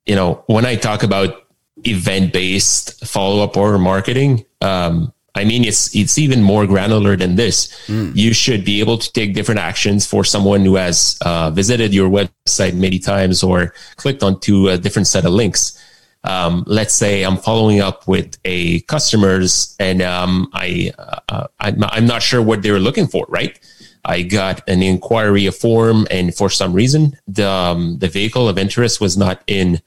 you 0.05 0.15
know, 0.15 0.43
when 0.47 0.65
I 0.65 0.75
talk 0.75 1.03
about 1.03 1.42
event 1.85 2.33
based 2.33 3.05
follow 3.05 3.43
up 3.43 3.57
or 3.57 3.77
marketing, 3.77 4.45
um, 4.61 5.13
I 5.35 5.45
mean, 5.45 5.63
it's 5.63 5.95
it's 5.95 6.17
even 6.19 6.43
more 6.43 6.67
granular 6.67 7.15
than 7.15 7.35
this. 7.35 7.67
Mm. 7.87 8.15
You 8.15 8.33
should 8.33 8.63
be 8.63 8.79
able 8.79 8.99
to 8.99 9.11
take 9.13 9.33
different 9.33 9.59
actions 9.59 10.05
for 10.05 10.23
someone 10.23 10.63
who 10.63 10.75
has 10.75 11.17
uh, 11.25 11.49
visited 11.49 11.93
your 11.93 12.09
website 12.09 12.75
many 12.75 12.99
times 12.99 13.41
or 13.41 13.73
clicked 13.95 14.21
onto 14.21 14.67
a 14.69 14.77
different 14.77 15.07
set 15.07 15.25
of 15.25 15.31
links. 15.31 15.79
Um, 16.23 16.63
let's 16.67 16.93
say 16.93 17.23
I'm 17.23 17.37
following 17.37 17.81
up 17.81 18.07
with 18.07 18.37
a 18.45 18.81
customers 18.81 19.75
and 19.79 20.01
um, 20.01 20.49
I 20.53 20.93
uh, 20.99 21.47
I'm, 21.59 21.83
I'm 21.83 22.05
not 22.05 22.21
sure 22.21 22.41
what 22.41 22.61
they 22.61 22.71
were 22.71 22.79
looking 22.79 23.07
for. 23.07 23.25
Right? 23.27 23.59
I 24.05 24.21
got 24.21 24.67
an 24.69 24.83
inquiry, 24.83 25.47
a 25.47 25.51
form, 25.51 26.05
and 26.11 26.35
for 26.35 26.49
some 26.49 26.73
reason, 26.73 27.17
the 27.27 27.49
um, 27.49 27.97
the 27.97 28.07
vehicle 28.07 28.47
of 28.47 28.59
interest 28.59 29.01
was 29.01 29.17
not 29.17 29.41
in 29.47 29.81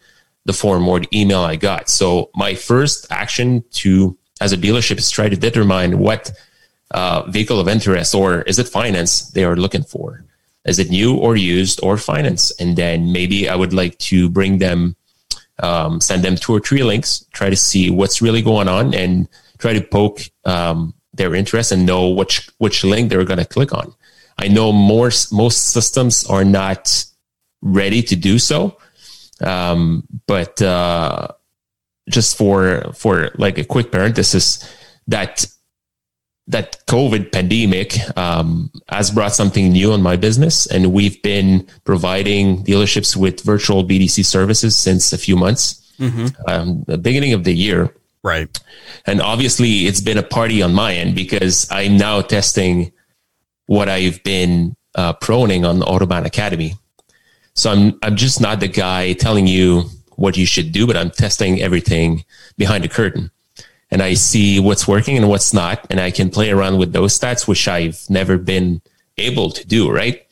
the 0.47 0.53
form 0.53 0.89
or 0.89 1.01
the 1.01 1.09
email 1.13 1.41
I 1.41 1.57
got. 1.57 1.89
So 1.89 2.31
my 2.35 2.55
first 2.55 3.07
action 3.11 3.65
to 3.83 4.17
as 4.41 4.53
a 4.53 4.57
dealership 4.57 4.99
is 4.99 5.11
try 5.11 5.29
to 5.29 5.37
determine 5.37 5.99
what 5.99 6.33
uh, 6.93 7.23
vehicle 7.29 7.59
of 7.61 7.69
interest 7.69 8.15
or 8.15 8.43
is 8.43 8.59
it 8.59 8.69
finance 8.69 9.31
they 9.31 9.45
are 9.45 9.57
looking 9.57 9.83
for. 9.83 10.25
Is 10.65 10.79
it 10.79 10.91
new 10.91 11.17
or 11.17 11.37
used 11.37 11.81
or 11.83 11.97
finance? 11.97 12.51
And 12.61 12.77
then 12.77 13.13
maybe 13.13 13.49
I 13.49 13.55
would 13.55 13.73
like 13.73 13.99
to 14.11 14.29
bring 14.29 14.59
them, 14.59 14.97
um, 15.63 16.01
send 16.01 16.23
them 16.23 16.37
two 16.37 16.55
or 16.55 16.61
three 16.61 16.83
links, 16.83 17.25
try 17.33 17.51
to 17.51 17.57
see 17.57 17.91
what's 17.91 18.23
really 18.23 18.43
going 18.43 18.69
on, 18.69 18.95
and 18.95 19.29
try 19.59 19.73
to 19.73 19.81
poke 19.81 20.21
um, 20.45 20.95
their 21.13 21.35
interest 21.35 21.73
and 21.73 21.87
know 21.87 22.09
which 22.09 22.51
which 22.59 22.85
link 22.85 23.09
they're 23.09 23.25
going 23.25 23.39
to 23.39 23.45
click 23.45 23.73
on. 23.73 23.95
I 24.39 24.49
know 24.49 24.73
more 24.73 25.11
most 25.33 25.69
systems 25.69 26.25
are 26.27 26.45
not 26.45 27.05
ready 27.63 28.03
to 28.03 28.17
do 28.17 28.39
so, 28.39 28.77
um, 29.43 30.05
but 30.27 30.61
uh, 30.63 31.29
just 32.09 32.37
for 32.37 32.93
for 32.95 33.31
like 33.37 33.59
a 33.59 33.65
quick 33.65 33.91
parenthesis, 33.91 34.65
that 35.09 35.47
that 36.49 36.85
COVID 36.87 37.33
pandemic 37.33 37.97
um, 38.17 38.71
has 38.89 39.11
brought 39.11 39.35
something 39.35 39.73
new 39.73 39.93
on 39.93 40.03
my 40.03 40.17
business, 40.17 40.67
and 40.67 40.93
we've 40.93 41.21
been 41.23 41.67
providing 41.85 42.65
dealerships 42.65 43.17
with 43.17 43.41
virtual 43.43 43.85
BDC 43.85 44.25
services 44.25 44.77
since 44.77 45.13
a 45.13 45.19
few 45.19 45.37
months, 45.37 45.93
mm-hmm. 45.99 46.27
um, 46.49 46.85
the 46.87 46.99
beginning 46.99 47.33
of 47.33 47.45
the 47.45 47.55
year. 47.55 47.93
Right. 48.23 48.59
And 49.07 49.21
obviously, 49.21 49.87
it's 49.87 50.01
been 50.01 50.19
a 50.19 50.23
party 50.23 50.63
on 50.63 50.73
my 50.73 50.95
end 50.95 51.15
because 51.15 51.69
I'm 51.71 51.97
now 51.97 52.23
testing 52.23 52.93
what 53.67 53.89
I've 53.89 54.23
been 54.25 54.77
uh, 54.95 55.13
proning 55.15 55.69
on 55.69 55.79
the 55.79 55.87
Autobahn 55.87 56.25
Academy. 56.25 56.75
So 57.57 57.73
I'm 57.73 57.99
I'm 58.03 58.17
just 58.17 58.41
not 58.41 58.61
the 58.61 58.69
guy 58.69 59.13
telling 59.15 59.47
you 59.47 59.85
what 60.15 60.37
you 60.37 60.47
should 60.47 60.73
do, 60.73 60.87
but 60.87 60.97
I'm 60.97 61.11
testing 61.11 61.61
everything 61.61 62.25
behind 62.57 62.85
the 62.85 62.89
curtain. 62.89 63.31
And 63.91 64.03
I 64.03 64.15
see 64.15 64.61
what's 64.61 64.89
working 64.89 65.17
and 65.17 65.29
what's 65.29 65.53
not, 65.53 65.87
and 65.91 66.01
I 66.01 66.11
can 66.11 66.31
play 66.31 66.51
around 66.51 66.79
with 66.79 66.93
those 66.93 67.19
stats, 67.19 67.47
which 67.47 67.69
I've 67.69 68.05
never 68.09 68.37
been 68.37 68.81
able 69.17 69.51
to 69.51 69.67
do, 69.67 69.91
right? 69.91 70.27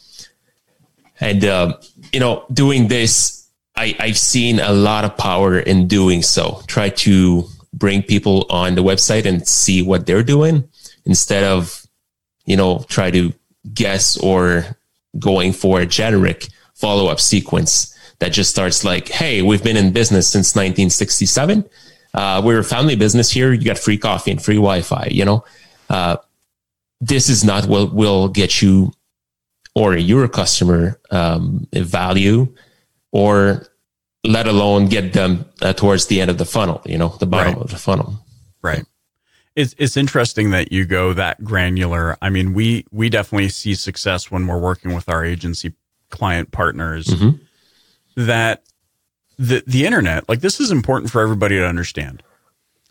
And 1.21 1.45
uh, 1.45 1.79
you 2.13 2.21
know, 2.21 2.45
doing 2.53 2.89
this, 2.89 3.49
I, 3.77 3.97
I've 3.99 4.19
seen 4.19 4.61
a 4.61 4.73
lot 4.73 5.05
of 5.05 5.17
power 5.17 5.59
in 5.59 5.89
doing 5.89 6.23
so. 6.23 6.63
Try 6.67 6.91
to 6.91 7.45
bring 7.73 8.03
people 8.03 8.47
on 8.51 8.77
the 8.77 8.83
website 8.83 9.27
and 9.27 9.47
see 9.49 9.83
what 9.83 10.07
they're 10.07 10.23
doing 10.23 10.69
instead 11.05 11.45
of 11.45 11.85
you 12.45 12.57
know, 12.57 12.85
try 12.89 13.11
to 13.11 13.33
guess 13.73 14.17
or 14.19 14.77
going 15.19 15.53
for 15.53 15.81
a 15.81 15.87
generic 15.87 16.49
follow 16.75 17.09
up 17.09 17.21
sequence 17.21 17.97
that 18.19 18.33
just 18.33 18.51
starts 18.51 18.85
like, 18.85 19.09
hey, 19.09 19.43
we've 19.43 19.63
been 19.63 19.77
in 19.77 19.93
business 19.93 20.29
since 20.29 20.55
1967. 20.55 21.65
Uh, 22.13 22.41
we're 22.45 22.61
a 22.61 22.65
family 22.65 22.97
business 22.97 23.31
here. 23.31 23.53
You 23.53 23.65
got 23.65 23.79
free 23.79 23.99
coffee 23.99 24.31
and 24.31 24.43
free 24.43 24.57
Wi 24.57 24.83
Fi, 24.83 25.09
you 25.11 25.25
know? 25.25 25.45
Uh, 25.89 26.17
this 27.01 27.29
is 27.29 27.45
not 27.45 27.67
what 27.67 27.93
will 27.93 28.29
get 28.29 28.63
you 28.63 28.93
or 29.75 29.97
your 29.97 30.29
customer 30.29 31.01
um, 31.11 31.67
value 31.73 32.53
or 33.13 33.67
let 34.25 34.47
alone 34.47 34.89
get 34.89 35.13
them 35.13 35.45
uh, 35.61 35.73
towards 35.73 36.07
the 36.07 36.21
end 36.21 36.31
of 36.31 36.39
the 36.39 36.45
funnel, 36.45 36.81
you 36.87 36.97
know, 36.97 37.09
the 37.21 37.27
bottom 37.27 37.55
right. 37.55 37.63
of 37.63 37.71
the 37.71 37.77
funnel. 37.77 38.15
Right. 38.63 38.85
It's 39.55 39.75
it's 39.79 39.97
interesting 39.97 40.51
that 40.51 40.73
you 40.73 40.85
go 40.85 41.13
that 41.13 41.45
granular. 41.45 42.17
I 42.21 42.31
mean, 42.31 42.55
we 42.55 42.87
we 42.91 43.09
definitely 43.09 43.51
see 43.51 43.75
success 43.75 44.31
when 44.31 44.47
we're 44.47 44.59
working 44.59 44.95
with 44.95 45.09
our 45.09 45.25
agency 45.25 45.75
client 46.15 46.51
partners. 46.51 47.07
Mm-hmm. 47.07 47.37
That 48.17 48.63
the 49.39 49.65
the 49.67 49.85
internet, 49.85 50.29
like 50.29 50.41
this 50.41 50.61
is 50.61 50.71
important 50.71 51.11
for 51.11 51.21
everybody 51.21 51.57
to 51.57 51.67
understand. 51.67 52.23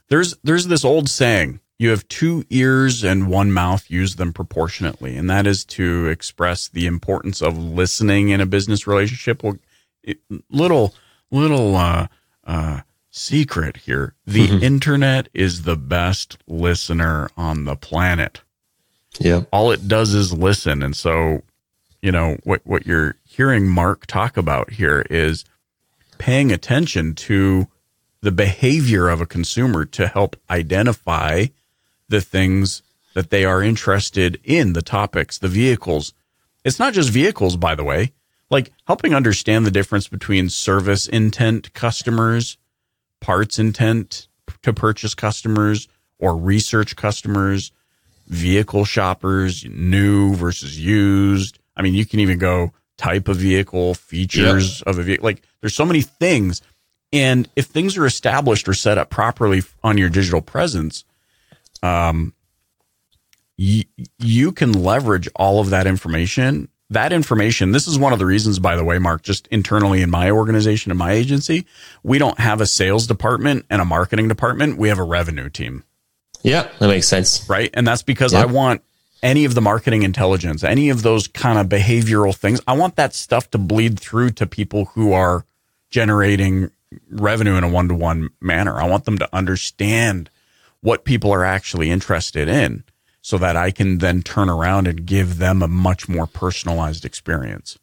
There's 0.09 0.35
there's 0.43 0.67
this 0.67 0.83
old 0.83 1.09
saying, 1.09 1.61
you 1.79 1.89
have 1.89 2.07
two 2.07 2.45
ears 2.49 3.03
and 3.03 3.27
one 3.27 3.51
mouth, 3.51 3.89
use 3.89 4.15
them 4.15 4.31
proportionately. 4.31 5.17
And 5.17 5.29
that 5.29 5.47
is 5.47 5.65
to 5.65 6.07
express 6.07 6.67
the 6.67 6.85
importance 6.85 7.41
of 7.41 7.57
listening 7.57 8.29
in 8.29 8.41
a 8.41 8.45
business 8.45 8.85
relationship. 8.85 9.43
Well, 9.43 9.57
it, 10.03 10.19
little, 10.49 10.93
little, 11.31 11.75
uh, 11.75 12.07
uh, 12.45 12.81
secret 13.09 13.77
here. 13.77 14.15
The 14.25 14.47
mm-hmm. 14.47 14.63
internet 14.63 15.29
is 15.33 15.63
the 15.63 15.75
best 15.75 16.37
listener 16.47 17.29
on 17.37 17.65
the 17.65 17.75
planet. 17.75 18.41
Yeah. 19.19 19.43
All 19.51 19.71
it 19.71 19.87
does 19.87 20.13
is 20.13 20.33
listen. 20.33 20.81
And 20.81 20.95
so 20.95 21.43
you 22.03 22.11
know, 22.11 22.37
what, 22.43 22.59
what 22.65 22.85
you're 22.85 23.15
hearing 23.23 23.65
Marc 23.65 24.05
talk 24.05 24.35
about 24.35 24.71
here 24.71 25.05
is 25.09 25.45
paying 26.17 26.51
attention 26.51 27.15
to 27.15 27.67
the 28.21 28.31
behavior 28.31 29.07
of 29.07 29.21
a 29.21 29.25
consumer 29.25 29.85
to 29.85 30.07
help 30.07 30.35
identify 30.49 31.45
the 32.09 32.19
things 32.19 32.83
that 33.13 33.29
they 33.29 33.45
are 33.45 33.63
interested 33.63 34.37
in, 34.43 34.73
the 34.73 34.81
topics, 34.81 35.39
the 35.39 35.47
vehicles. 35.47 36.13
It's 36.65 36.77
not 36.77 36.93
just 36.93 37.09
vehicles, 37.09 37.55
by 37.55 37.73
the 37.73 37.85
way, 37.85 38.11
like 38.49 38.73
helping 38.85 39.15
understand 39.15 39.65
the 39.65 39.71
difference 39.71 40.09
between 40.09 40.49
service 40.49 41.07
intent 41.07 41.73
customers, 41.73 42.57
parts 43.21 43.57
intent 43.57 44.27
to 44.63 44.73
purchase 44.73 45.15
customers, 45.15 45.87
or 46.19 46.35
research 46.35 46.97
customers, 46.97 47.71
vehicle 48.27 48.83
shoppers, 48.83 49.63
new 49.69 50.35
versus 50.35 50.77
used. 50.77 51.59
I 51.75 51.81
mean, 51.81 51.93
you 51.93 52.05
can 52.05 52.19
even 52.19 52.37
go 52.37 52.71
type 52.97 53.27
of 53.27 53.37
vehicle, 53.37 53.93
features 53.95 54.79
yep. 54.79 54.87
of 54.87 54.99
a 54.99 55.03
vehicle. 55.03 55.25
Like 55.25 55.41
there's 55.61 55.75
so 55.75 55.85
many 55.85 56.01
things. 56.01 56.61
And 57.11 57.47
if 57.55 57.65
things 57.65 57.97
are 57.97 58.05
established 58.05 58.67
or 58.67 58.73
set 58.73 58.97
up 58.97 59.09
properly 59.09 59.61
on 59.83 59.97
your 59.97 60.09
digital 60.09 60.41
presence, 60.41 61.05
um, 61.83 62.33
y- 63.57 63.85
you 64.19 64.51
can 64.51 64.71
leverage 64.71 65.29
all 65.35 65.59
of 65.59 65.69
that 65.69 65.85
information. 65.85 66.69
That 66.89 67.13
information, 67.13 67.71
this 67.71 67.87
is 67.87 67.97
one 67.97 68.13
of 68.13 68.19
the 68.19 68.25
reasons, 68.25 68.59
by 68.59 68.75
the 68.75 68.83
way, 68.83 68.99
Marc, 68.99 69.23
just 69.23 69.47
internally 69.47 70.01
in 70.01 70.11
my 70.11 70.29
organization, 70.29 70.91
in 70.91 70.97
my 70.97 71.11
agency, 71.13 71.65
we 72.03 72.19
don't 72.19 72.39
have 72.39 72.61
a 72.61 72.67
sales 72.67 73.07
department 73.07 73.65
and 73.69 73.81
a 73.81 73.85
marketing 73.85 74.27
department. 74.27 74.77
We 74.77 74.89
have 74.89 74.99
a 74.99 75.03
revenue 75.03 75.49
team. 75.49 75.83
Yeah, 76.43 76.67
that 76.79 76.87
makes 76.87 77.07
sense. 77.07 77.47
Right. 77.49 77.69
And 77.73 77.87
that's 77.87 78.03
because 78.03 78.33
I 78.33 78.45
want 78.45 78.83
any 79.23 79.45
of 79.45 79.55
the 79.55 79.61
marketing 79.61 80.03
intelligence, 80.03 80.63
any 80.63 80.89
of 80.89 81.01
those 81.01 81.27
kind 81.27 81.57
of 81.57 81.67
behavioral 81.67 82.35
things, 82.35 82.61
I 82.67 82.73
want 82.73 82.97
that 82.97 83.15
stuff 83.15 83.49
to 83.51 83.57
bleed 83.57 83.99
through 83.99 84.31
to 84.31 84.45
people 84.45 84.85
who 84.85 85.13
are 85.13 85.45
generating 85.89 86.69
revenue 87.09 87.55
in 87.55 87.63
a 87.63 87.69
one 87.69 87.87
to 87.87 87.95
one 87.95 88.29
manner. 88.41 88.79
I 88.79 88.87
want 88.87 89.05
them 89.05 89.17
to 89.17 89.29
understand 89.33 90.29
what 90.81 91.05
people 91.05 91.31
are 91.31 91.45
actually 91.45 91.89
interested 91.89 92.49
in 92.49 92.83
so 93.21 93.37
that 93.37 93.55
I 93.55 93.71
can 93.71 93.99
then 93.99 94.21
turn 94.21 94.49
around 94.49 94.87
and 94.87 95.05
give 95.05 95.37
them 95.37 95.63
a 95.63 95.67
much 95.67 96.09
more 96.09 96.27
personalized 96.27 97.05
experience. 97.05 97.79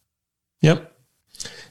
Yep. 0.61 0.92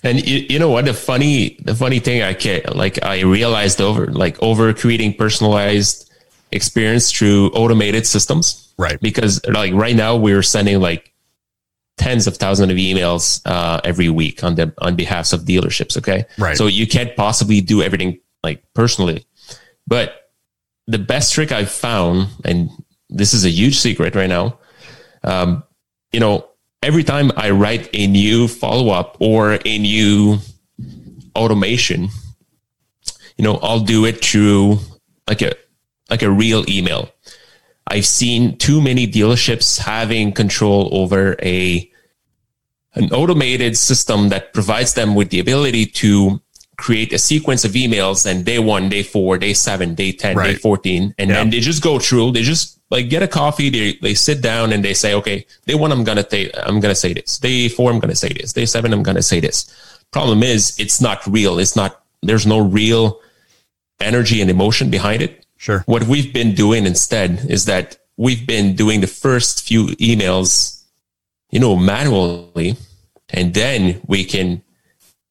And 0.02 0.28
you, 0.28 0.48
you 0.50 0.58
know 0.58 0.72
what 0.72 0.86
the 0.86 0.96
funny 0.96 1.58
the 1.64 1.76
funny 1.76 2.00
thing 2.00 2.24
I 2.24 2.34
can 2.34 2.64
like 2.74 3.04
I 3.06 3.22
realized 3.22 3.80
over 3.80 4.08
like 4.08 4.42
over 4.42 4.74
creating 4.74 5.14
personalized 5.14 6.09
experience 6.52 7.12
through 7.12 7.50
automated 7.50 8.06
systems. 8.06 8.74
Right. 8.78 9.00
Because 9.02 9.46
like 9.46 9.74
right 9.74 9.96
now 9.96 10.16
we're 10.16 10.44
sending 10.44 10.80
like 10.80 11.14
tens 11.98 12.28
of 12.28 12.38
thousands 12.38 12.72
of 12.72 12.78
emails 12.78 13.42
uh, 13.46 13.82
every 13.84 14.10
week 14.10 14.44
on 14.44 14.56
the 14.56 14.74
on 14.80 14.96
behalf 14.96 15.34
of 15.34 15.42
dealerships. 15.42 15.98
Okay. 15.98 16.26
Right. 16.38 16.58
So 16.58 16.68
you 16.68 16.88
can't 16.88 17.16
possibly 17.16 17.62
do 17.62 17.82
everything 17.82 18.20
like 18.44 18.64
personally. 18.74 19.26
But 19.86 20.32
the 20.88 21.00
best 21.00 21.34
trick 21.34 21.52
I've 21.52 21.72
found, 21.72 22.30
and 22.46 22.70
this 23.10 23.34
is 23.34 23.46
a 23.46 23.50
huge 23.50 23.78
secret 23.78 24.16
right 24.16 24.30
now, 24.30 24.60
um, 25.24 25.64
you 26.12 26.20
know, 26.20 26.48
every 26.82 27.04
time 27.04 27.32
I 27.36 27.52
write 27.52 27.90
a 27.94 28.08
new 28.08 28.48
follow 28.48 28.90
up 28.90 29.18
or 29.20 29.60
a 29.66 29.78
new 29.78 30.40
automation, 31.36 32.10
you 33.38 33.44
know, 33.44 33.60
I'll 33.62 33.82
do 33.82 34.06
it 34.06 34.24
through 34.24 34.80
like 35.28 35.42
a 35.42 35.54
like 36.10 36.22
a 36.22 36.32
real 36.32 36.70
email. 36.70 37.10
I've 37.88 38.06
seen 38.06 38.58
too 38.58 38.82
many 38.82 39.08
dealerships 39.08 39.80
having 39.80 40.32
control 40.32 40.90
over 40.92 41.36
a 41.42 41.90
an 42.96 43.12
automated 43.12 43.78
system 43.78 44.30
that 44.30 44.54
provides 44.54 44.94
them 44.94 45.16
with 45.16 45.30
the 45.30 45.40
ability 45.40 45.86
to 45.86 46.42
create 46.80 47.14
a 47.14 47.20
sequence 47.20 47.66
of 47.66 47.72
emails 47.72 48.26
and 48.26 48.46
day 48.46 48.58
one, 48.58 48.90
day 48.90 49.04
four, 49.04 49.38
day 49.38 49.54
seven, 49.54 49.94
day 49.94 50.12
10, 50.12 50.36
right. 50.36 50.54
day 50.54 50.56
14. 50.56 51.14
And 51.18 51.30
then 51.30 51.50
they 51.50 51.60
just 51.60 51.84
go 51.84 52.00
through, 52.00 52.32
they 52.32 52.42
just 52.42 52.80
like 52.90 53.10
get 53.10 53.22
a 53.22 53.28
coffee, 53.28 53.70
they, 53.70 53.94
they 54.02 54.14
sit 54.14 54.42
down 54.42 54.72
and 54.72 54.84
they 54.84 54.94
say, 54.94 55.14
okay, 55.14 55.46
day 55.68 55.76
one, 55.76 55.92
I'm 55.92 56.04
going 56.04 56.18
to 56.18 56.28
say, 56.28 56.50
I'm 56.56 56.80
going 56.80 56.92
to 56.92 57.00
say 57.00 57.14
this. 57.14 57.38
Day 57.38 57.68
four, 57.68 57.92
I'm 57.92 58.00
going 58.00 58.10
to 58.10 58.16
say 58.16 58.30
this. 58.30 58.54
Day 58.54 58.66
seven, 58.66 58.94
I'm 58.94 59.04
going 59.04 59.18
to 59.18 59.24
say 59.24 59.40
this. 59.40 59.72
Problem 60.12 60.42
is 60.42 60.80
it's 60.80 61.00
not 61.02 61.26
real. 61.28 61.60
It's 61.60 61.76
not, 61.76 62.02
there's 62.24 62.48
no 62.48 62.60
real 62.60 63.20
energy 64.00 64.42
and 64.42 64.50
emotion 64.50 64.90
behind 64.90 65.22
it. 65.22 65.46
Sure. 65.60 65.84
What 65.88 66.04
we've 66.04 66.34
been 66.34 66.56
doing 66.56 66.86
instead 66.86 67.46
is 67.50 67.66
that 67.66 67.98
we've 68.16 68.48
been 68.48 68.76
doing 68.76 69.02
the 69.02 69.08
first 69.08 69.62
few 69.68 69.88
emails, 69.98 70.86
you 71.52 71.60
know, 71.60 71.76
manually, 71.76 72.78
and 73.28 73.54
then 73.54 74.02
we 74.08 74.24
can 74.24 74.64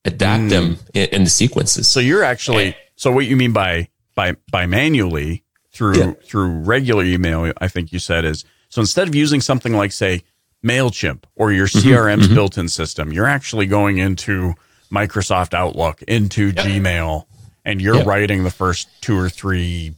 adapt 0.05 0.45
mm. 0.45 0.51
them 0.51 0.79
in, 0.93 1.09
in, 1.09 1.25
the 1.25 1.31
sequences. 1.31 1.89
So 1.89 1.99
you're 1.99 2.23
actually 2.23 2.67
and, 2.67 2.77
so 2.95 3.11
what 3.11 3.25
you 3.25 3.37
mean 3.37 3.55
by 3.55 3.89
by 4.15 4.37
by 4.53 4.67
manually 4.67 5.45
through 5.73 5.97
yeah. 5.97 6.13
through 6.23 6.59
regular 6.59 7.05
email, 7.05 7.51
I 7.57 7.69
think 7.69 7.91
you 7.91 7.99
said 7.99 8.27
is 8.27 8.45
so 8.69 8.83
instead 8.83 9.09
of 9.09 9.15
using 9.15 9.41
something 9.41 9.73
like 9.73 9.93
say 9.93 10.25
Mailchimp 10.63 11.25
or 11.37 11.53
your 11.53 11.69
CRM's 11.69 11.85
mm-hmm, 11.85 12.21
mm-hmm. 12.21 12.35
built-in 12.35 12.69
system, 12.69 13.15
you're 13.15 13.27
actually 13.27 13.65
going 13.65 13.97
into 13.97 14.53
Microsoft 14.93 15.55
Outlook, 15.55 16.03
into 16.03 16.49
yep. 16.49 16.57
Gmail, 16.57 17.25
and 17.65 17.81
you're 17.81 17.97
yep. 17.97 18.07
writing 18.07 18.45
the 18.45 18.51
first 18.51 18.89
two 19.01 19.17
or 19.17 19.31
three 19.31 19.95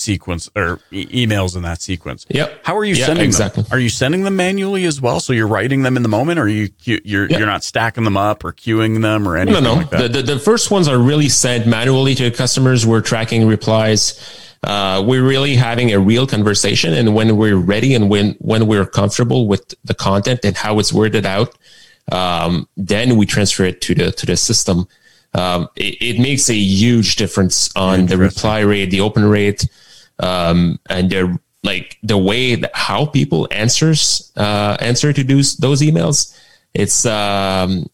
sequence 0.00 0.48
or 0.56 0.80
e- 0.90 1.26
emails 1.26 1.54
in 1.54 1.62
that 1.62 1.80
sequence. 1.80 2.26
Yep. 2.30 2.60
How 2.64 2.76
are 2.76 2.84
you 2.84 2.94
sending 2.94 3.24
exactly. 3.24 3.62
them? 3.62 3.72
Are 3.72 3.78
you 3.78 3.88
sending 3.88 4.24
them 4.24 4.36
manually 4.36 4.84
as 4.84 5.00
well? 5.00 5.20
So 5.20 5.32
you're 5.32 5.46
writing 5.46 5.82
them 5.82 5.96
in 5.96 6.02
the 6.02 6.08
moment, 6.08 6.38
or 6.38 6.48
you 6.48 6.70
you're 6.84 7.28
yep. 7.28 7.38
you're 7.38 7.46
not 7.46 7.62
stacking 7.62 8.04
them 8.04 8.16
up 8.16 8.44
or 8.44 8.52
queuing 8.52 9.02
them 9.02 9.28
or 9.28 9.36
anything? 9.36 9.62
No, 9.62 9.74
no. 9.74 9.80
Like 9.80 9.90
the, 9.90 10.08
the, 10.08 10.22
the 10.22 10.38
first 10.38 10.70
ones 10.70 10.88
are 10.88 10.98
really 10.98 11.28
sent 11.28 11.66
manually 11.66 12.14
to 12.16 12.30
customers. 12.30 12.86
We're 12.86 13.02
tracking 13.02 13.46
replies. 13.46 14.48
Uh, 14.62 15.02
we're 15.06 15.26
really 15.26 15.56
having 15.56 15.92
a 15.92 15.98
real 15.98 16.26
conversation, 16.26 16.92
and 16.92 17.14
when 17.14 17.36
we're 17.36 17.56
ready 17.56 17.94
and 17.94 18.10
when 18.10 18.32
when 18.40 18.66
we're 18.66 18.86
comfortable 18.86 19.46
with 19.46 19.74
the 19.84 19.94
content 19.94 20.40
and 20.44 20.56
how 20.56 20.78
it's 20.78 20.92
worded 20.92 21.24
out, 21.24 21.56
um, 22.12 22.68
then 22.76 23.16
we 23.16 23.24
transfer 23.26 23.64
it 23.64 23.80
to 23.82 23.94
the 23.94 24.12
to 24.12 24.26
the 24.26 24.36
system. 24.36 24.86
Um, 25.32 25.68
it, 25.76 25.96
it, 26.00 26.20
makes 26.20 26.50
a 26.50 26.54
huge 26.54 27.14
difference 27.14 27.70
on 27.76 28.06
the 28.06 28.18
reply 28.18 28.60
rate, 28.60 28.90
the 28.90 29.00
open 29.00 29.24
rate, 29.24 29.64
um, 30.20 30.78
and 30.88 31.10
they're 31.10 31.38
like 31.62 31.98
the 32.02 32.18
way 32.18 32.54
that 32.54 32.70
how 32.74 33.06
people 33.06 33.46
answers 33.50 34.32
uh, 34.36 34.76
answer 34.80 35.12
to 35.12 35.24
those 35.24 35.56
those 35.56 35.82
emails. 35.82 36.36
It's 36.74 37.04
um, 37.06 37.90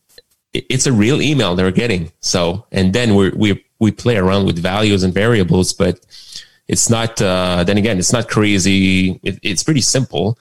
it's 0.52 0.86
a 0.86 0.92
real 0.92 1.20
email 1.20 1.54
they're 1.54 1.70
getting. 1.70 2.12
So, 2.20 2.66
and 2.72 2.92
then 2.92 3.14
we 3.14 3.30
we 3.30 3.64
we 3.78 3.90
play 3.90 4.16
around 4.16 4.46
with 4.46 4.58
values 4.58 5.02
and 5.02 5.12
variables, 5.12 5.72
but 5.72 6.00
it's 6.68 6.90
not. 6.90 7.20
Uh, 7.20 7.64
then 7.64 7.78
again, 7.78 7.98
it's 7.98 8.12
not 8.12 8.28
crazy. 8.28 9.20
It, 9.22 9.38
it's 9.42 9.62
pretty 9.62 9.80
simple, 9.80 10.38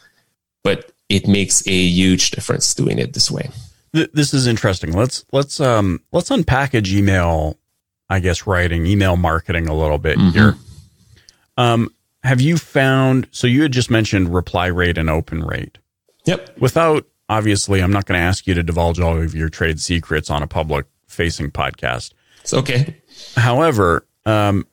but 0.64 0.92
it 1.10 1.28
makes 1.28 1.66
a 1.68 1.72
huge 1.72 2.32
difference 2.32 2.74
doing 2.74 3.00
it 3.00 3.14
this 3.14 3.30
way. 3.30 3.50
This 3.94 4.34
is 4.34 4.46
interesting. 4.46 4.92
Let's 4.92 5.26
let's 5.32 5.60
um 5.62 6.02
let's 6.12 6.30
unpackage 6.30 6.92
email, 6.92 7.58
I 8.10 8.20
guess 8.20 8.46
writing, 8.46 8.86
email 8.86 9.16
marketing 9.16 9.70
a 9.70 9.74
little 9.74 9.98
bit 9.98 10.18
mm-hmm. 10.18 10.32
here. 10.32 10.56
Um, 11.58 11.94
have 12.24 12.42
you 12.42 12.58
found? 12.58 13.28
So 13.32 13.48
you 13.48 13.62
had 13.62 13.72
just 13.72 13.92
mentioned 13.92 14.34
reply 14.34 14.68
rate 14.68 14.98
and 14.98 15.10
open 15.10 15.44
rate. 15.44 15.78
Yep. 16.26 16.60
Without 16.60 17.06
obviously, 17.30 17.82
I'm 17.82 17.92
not 17.92 18.06
going 18.06 18.20
to 18.20 18.24
ask 18.24 18.48
you 18.48 18.54
to 18.56 18.64
divulge 18.64 19.00
all 19.00 19.18
of 19.18 19.36
your 19.36 19.50
trade 19.50 19.80
secrets 19.80 20.30
on 20.30 20.42
a 20.42 20.48
public 20.48 20.86
facing 21.08 21.52
podcast. 21.52 22.14
It's 22.42 22.54
okay. 22.54 22.98
However, 23.36 24.06
um, 24.26 24.68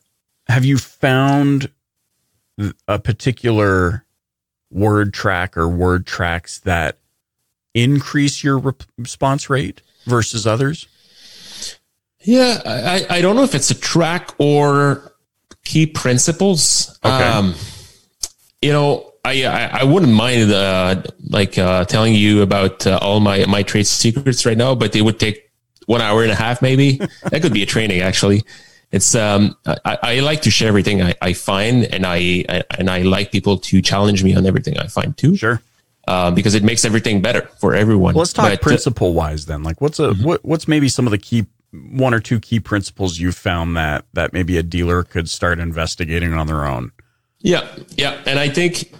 have 0.47 0.65
you 0.65 0.77
found 0.77 1.71
a 2.87 2.99
particular 2.99 4.05
word 4.71 5.13
track 5.13 5.55
or 5.57 5.67
word 5.67 6.05
tracks 6.05 6.59
that 6.59 6.97
increase 7.73 8.43
your 8.43 8.57
re- 8.57 8.73
response 8.97 9.49
rate 9.49 9.81
versus 10.05 10.45
others? 10.45 10.87
Yeah, 12.21 12.61
I, 12.65 13.17
I 13.17 13.21
don't 13.21 13.35
know 13.35 13.43
if 13.43 13.55
it's 13.55 13.69
a 13.71 13.75
track 13.75 14.31
or 14.37 15.12
key 15.63 15.85
principles. 15.85 16.99
Okay. 17.03 17.23
Um, 17.23 17.55
you 18.61 18.71
know, 18.71 19.13
I, 19.25 19.45
I, 19.45 19.79
I 19.79 19.83
wouldn't 19.83 20.11
mind 20.11 20.51
uh, 20.51 21.03
like 21.29 21.57
uh, 21.57 21.85
telling 21.85 22.13
you 22.13 22.41
about 22.41 22.85
uh, 22.85 22.99
all 23.01 23.19
my 23.19 23.45
my 23.45 23.63
trade 23.63 23.87
secrets 23.87 24.45
right 24.45 24.57
now, 24.57 24.75
but 24.75 24.95
it 24.95 25.01
would 25.01 25.19
take 25.19 25.49
one 25.85 26.01
hour 26.01 26.23
and 26.23 26.31
a 26.31 26.35
half 26.35 26.61
maybe. 26.61 26.97
that 27.29 27.41
could 27.41 27.53
be 27.53 27.63
a 27.63 27.65
training 27.65 28.01
actually. 28.01 28.43
It's 28.91 29.15
um 29.15 29.57
I, 29.65 29.97
I 30.03 30.19
like 30.19 30.41
to 30.43 30.51
share 30.51 30.67
everything 30.67 31.01
I, 31.01 31.15
I 31.21 31.33
find 31.33 31.85
and 31.85 32.05
I, 32.05 32.45
I 32.47 32.63
and 32.77 32.89
I 32.89 33.01
like 33.01 33.31
people 33.31 33.57
to 33.57 33.81
challenge 33.81 34.23
me 34.23 34.35
on 34.35 34.45
everything 34.45 34.77
I 34.77 34.87
find 34.87 35.17
too. 35.17 35.35
Sure. 35.35 35.61
Uh, 36.05 36.29
because 36.31 36.53
it 36.53 36.63
makes 36.63 36.83
everything 36.83 37.21
better 37.21 37.49
for 37.59 37.73
everyone. 37.73 38.13
Well, 38.13 38.23
let's 38.23 38.33
talk 38.33 38.45
but, 38.45 38.59
uh, 38.59 38.61
principle 38.61 39.13
wise 39.13 39.45
then. 39.45 39.63
Like, 39.63 39.79
what's 39.79 39.99
a 39.99 40.09
mm-hmm. 40.09 40.23
what, 40.25 40.43
what's 40.43 40.67
maybe 40.67 40.89
some 40.89 41.07
of 41.07 41.11
the 41.11 41.17
key 41.17 41.45
one 41.73 42.13
or 42.13 42.19
two 42.19 42.39
key 42.39 42.59
principles 42.59 43.19
you 43.19 43.31
found 43.31 43.75
that 43.75 44.05
that 44.13 44.33
maybe 44.33 44.57
a 44.57 44.63
dealer 44.63 45.03
could 45.03 45.29
start 45.29 45.59
investigating 45.59 46.33
on 46.33 46.47
their 46.47 46.65
own? 46.65 46.91
Yeah, 47.39 47.67
yeah, 47.97 48.21
and 48.25 48.39
I 48.39 48.49
think 48.49 48.93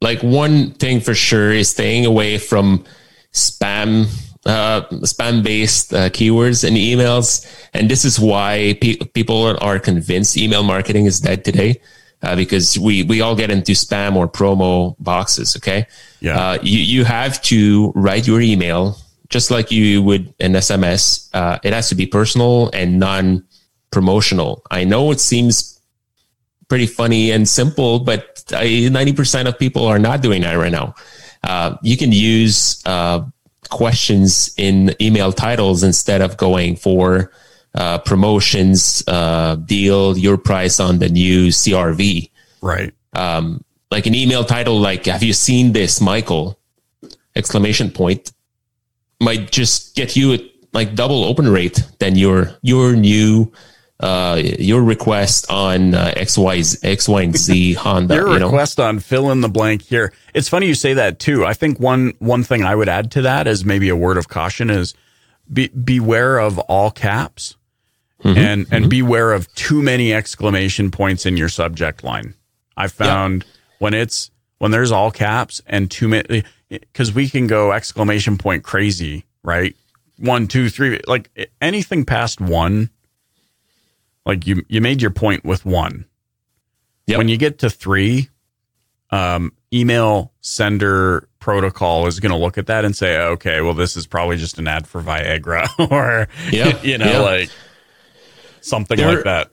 like 0.00 0.22
one 0.22 0.72
thing 0.72 1.00
for 1.00 1.14
sure 1.14 1.52
is 1.52 1.70
staying 1.70 2.06
away 2.06 2.38
from 2.38 2.84
spam 3.32 4.06
uh, 4.46 4.82
spam 5.04 5.42
based 5.42 5.92
uh, 5.92 6.08
keywords 6.10 6.66
and 6.66 6.76
emails. 6.76 7.46
And 7.74 7.90
this 7.90 8.04
is 8.04 8.18
why 8.18 8.78
pe- 8.80 8.96
people 9.14 9.56
are 9.60 9.78
convinced 9.78 10.36
email 10.36 10.62
marketing 10.62 11.06
is 11.06 11.20
dead 11.20 11.44
today. 11.44 11.80
Uh, 12.20 12.34
because 12.34 12.76
we, 12.76 13.04
we 13.04 13.20
all 13.20 13.36
get 13.36 13.48
into 13.48 13.72
spam 13.72 14.16
or 14.16 14.26
promo 14.26 14.96
boxes. 14.98 15.54
Okay. 15.54 15.86
Yeah. 16.18 16.36
Uh, 16.36 16.58
you, 16.62 16.80
you 16.80 17.04
have 17.04 17.40
to 17.42 17.92
write 17.94 18.26
your 18.26 18.40
email 18.40 18.96
just 19.30 19.50
like 19.50 19.70
you 19.70 20.02
would 20.02 20.34
an 20.40 20.52
SMS. 20.52 21.28
Uh, 21.34 21.58
it 21.62 21.72
has 21.72 21.88
to 21.90 21.94
be 21.94 22.06
personal 22.06 22.70
and 22.72 22.98
non 22.98 23.44
promotional. 23.90 24.62
I 24.70 24.84
know 24.84 25.10
it 25.10 25.20
seems 25.20 25.80
pretty 26.68 26.86
funny 26.86 27.30
and 27.30 27.48
simple, 27.48 28.00
but 28.00 28.44
I, 28.52 28.66
90% 28.66 29.48
of 29.48 29.58
people 29.58 29.86
are 29.86 29.98
not 29.98 30.20
doing 30.22 30.42
that 30.42 30.54
right 30.54 30.72
now. 30.72 30.94
Uh, 31.42 31.76
you 31.82 31.96
can 31.96 32.12
use 32.12 32.82
uh, 32.84 33.24
questions 33.70 34.54
in 34.56 34.94
email 35.00 35.32
titles 35.32 35.82
instead 35.82 36.20
of 36.20 36.36
going 36.36 36.76
for 36.76 37.32
uh, 37.74 37.98
promotions, 37.98 39.02
uh, 39.08 39.56
deal, 39.56 40.16
your 40.18 40.36
price 40.36 40.80
on 40.80 40.98
the 40.98 41.08
new 41.08 41.48
CRV. 41.48 42.30
Right. 42.60 42.92
Um, 43.14 43.64
like 43.90 44.06
an 44.06 44.14
email 44.14 44.44
title, 44.44 44.78
like, 44.78 45.06
have 45.06 45.22
you 45.22 45.32
seen 45.32 45.72
this, 45.72 46.00
Michael? 46.00 46.58
Exclamation 47.36 47.90
point 47.90 48.32
might 49.20 49.50
just 49.50 49.94
get 49.94 50.16
you 50.16 50.38
like 50.72 50.94
double 50.94 51.24
open 51.24 51.48
rate 51.48 51.82
than 51.98 52.16
your, 52.16 52.50
your 52.62 52.94
new, 52.94 53.52
uh, 54.00 54.40
your 54.40 54.82
request 54.82 55.50
on 55.50 55.94
uh, 55.94 56.12
X, 56.16 56.38
Y, 56.38 56.62
X, 56.82 57.08
Y, 57.08 57.22
and 57.22 57.36
Z 57.36 57.72
Honda. 57.74 58.14
Your 58.14 58.32
you 58.32 58.38
know? 58.38 58.46
request 58.46 58.78
on 58.78 58.98
fill 59.00 59.30
in 59.30 59.40
the 59.40 59.48
blank 59.48 59.82
here. 59.82 60.12
It's 60.34 60.48
funny 60.48 60.66
you 60.66 60.74
say 60.74 60.94
that 60.94 61.18
too. 61.18 61.44
I 61.44 61.54
think 61.54 61.80
one 61.80 62.12
one 62.18 62.44
thing 62.44 62.64
I 62.64 62.74
would 62.74 62.88
add 62.88 63.10
to 63.12 63.22
that 63.22 63.46
as 63.46 63.64
maybe 63.64 63.88
a 63.88 63.96
word 63.96 64.16
of 64.16 64.28
caution 64.28 64.70
is 64.70 64.94
be, 65.52 65.68
beware 65.68 66.38
of 66.38 66.58
all 66.60 66.90
caps 66.90 67.56
Mm-hmm. 68.24 68.36
and 68.36 68.66
and 68.72 68.90
beware 68.90 69.32
of 69.32 69.46
too 69.54 69.80
many 69.80 70.12
exclamation 70.12 70.90
points 70.90 71.24
in 71.24 71.36
your 71.36 71.48
subject 71.48 72.02
line. 72.02 72.34
I 72.76 72.88
found 72.88 73.44
when 73.78 73.94
it's 73.94 74.32
when 74.58 74.72
there's 74.72 74.90
all 74.90 75.12
caps 75.12 75.62
and 75.68 75.88
too 75.88 76.08
many 76.08 76.42
because 76.68 77.12
we 77.12 77.28
can 77.28 77.46
go 77.46 77.72
exclamation 77.72 78.36
point 78.38 78.62
crazy, 78.64 79.24
right? 79.42 79.74
One, 80.18 80.46
two, 80.48 80.68
three, 80.68 81.00
like 81.06 81.30
anything 81.60 82.04
past 82.04 82.40
one, 82.40 82.90
like 84.26 84.46
you 84.46 84.62
you 84.68 84.80
made 84.80 85.00
your 85.00 85.10
point 85.10 85.44
with 85.44 85.64
one. 85.64 86.04
Yep. 87.06 87.18
When 87.18 87.28
you 87.28 87.36
get 87.38 87.58
to 87.60 87.70
three, 87.70 88.28
um, 89.10 89.52
email 89.72 90.32
sender 90.40 91.28
protocol 91.38 92.06
is 92.06 92.20
going 92.20 92.32
to 92.32 92.36
look 92.36 92.58
at 92.58 92.66
that 92.66 92.84
and 92.84 92.94
say, 92.94 93.16
okay, 93.18 93.60
well, 93.62 93.72
this 93.72 93.96
is 93.96 94.06
probably 94.06 94.36
just 94.36 94.58
an 94.58 94.68
ad 94.68 94.86
for 94.86 95.00
Viagra 95.00 95.68
or, 95.90 96.28
Yeah. 96.52 96.78
you 96.82 96.98
know, 96.98 97.06
Yeah. 97.10 97.20
like 97.20 97.50
something 98.60 98.98
There- 98.98 99.14
like 99.14 99.24
that. 99.24 99.50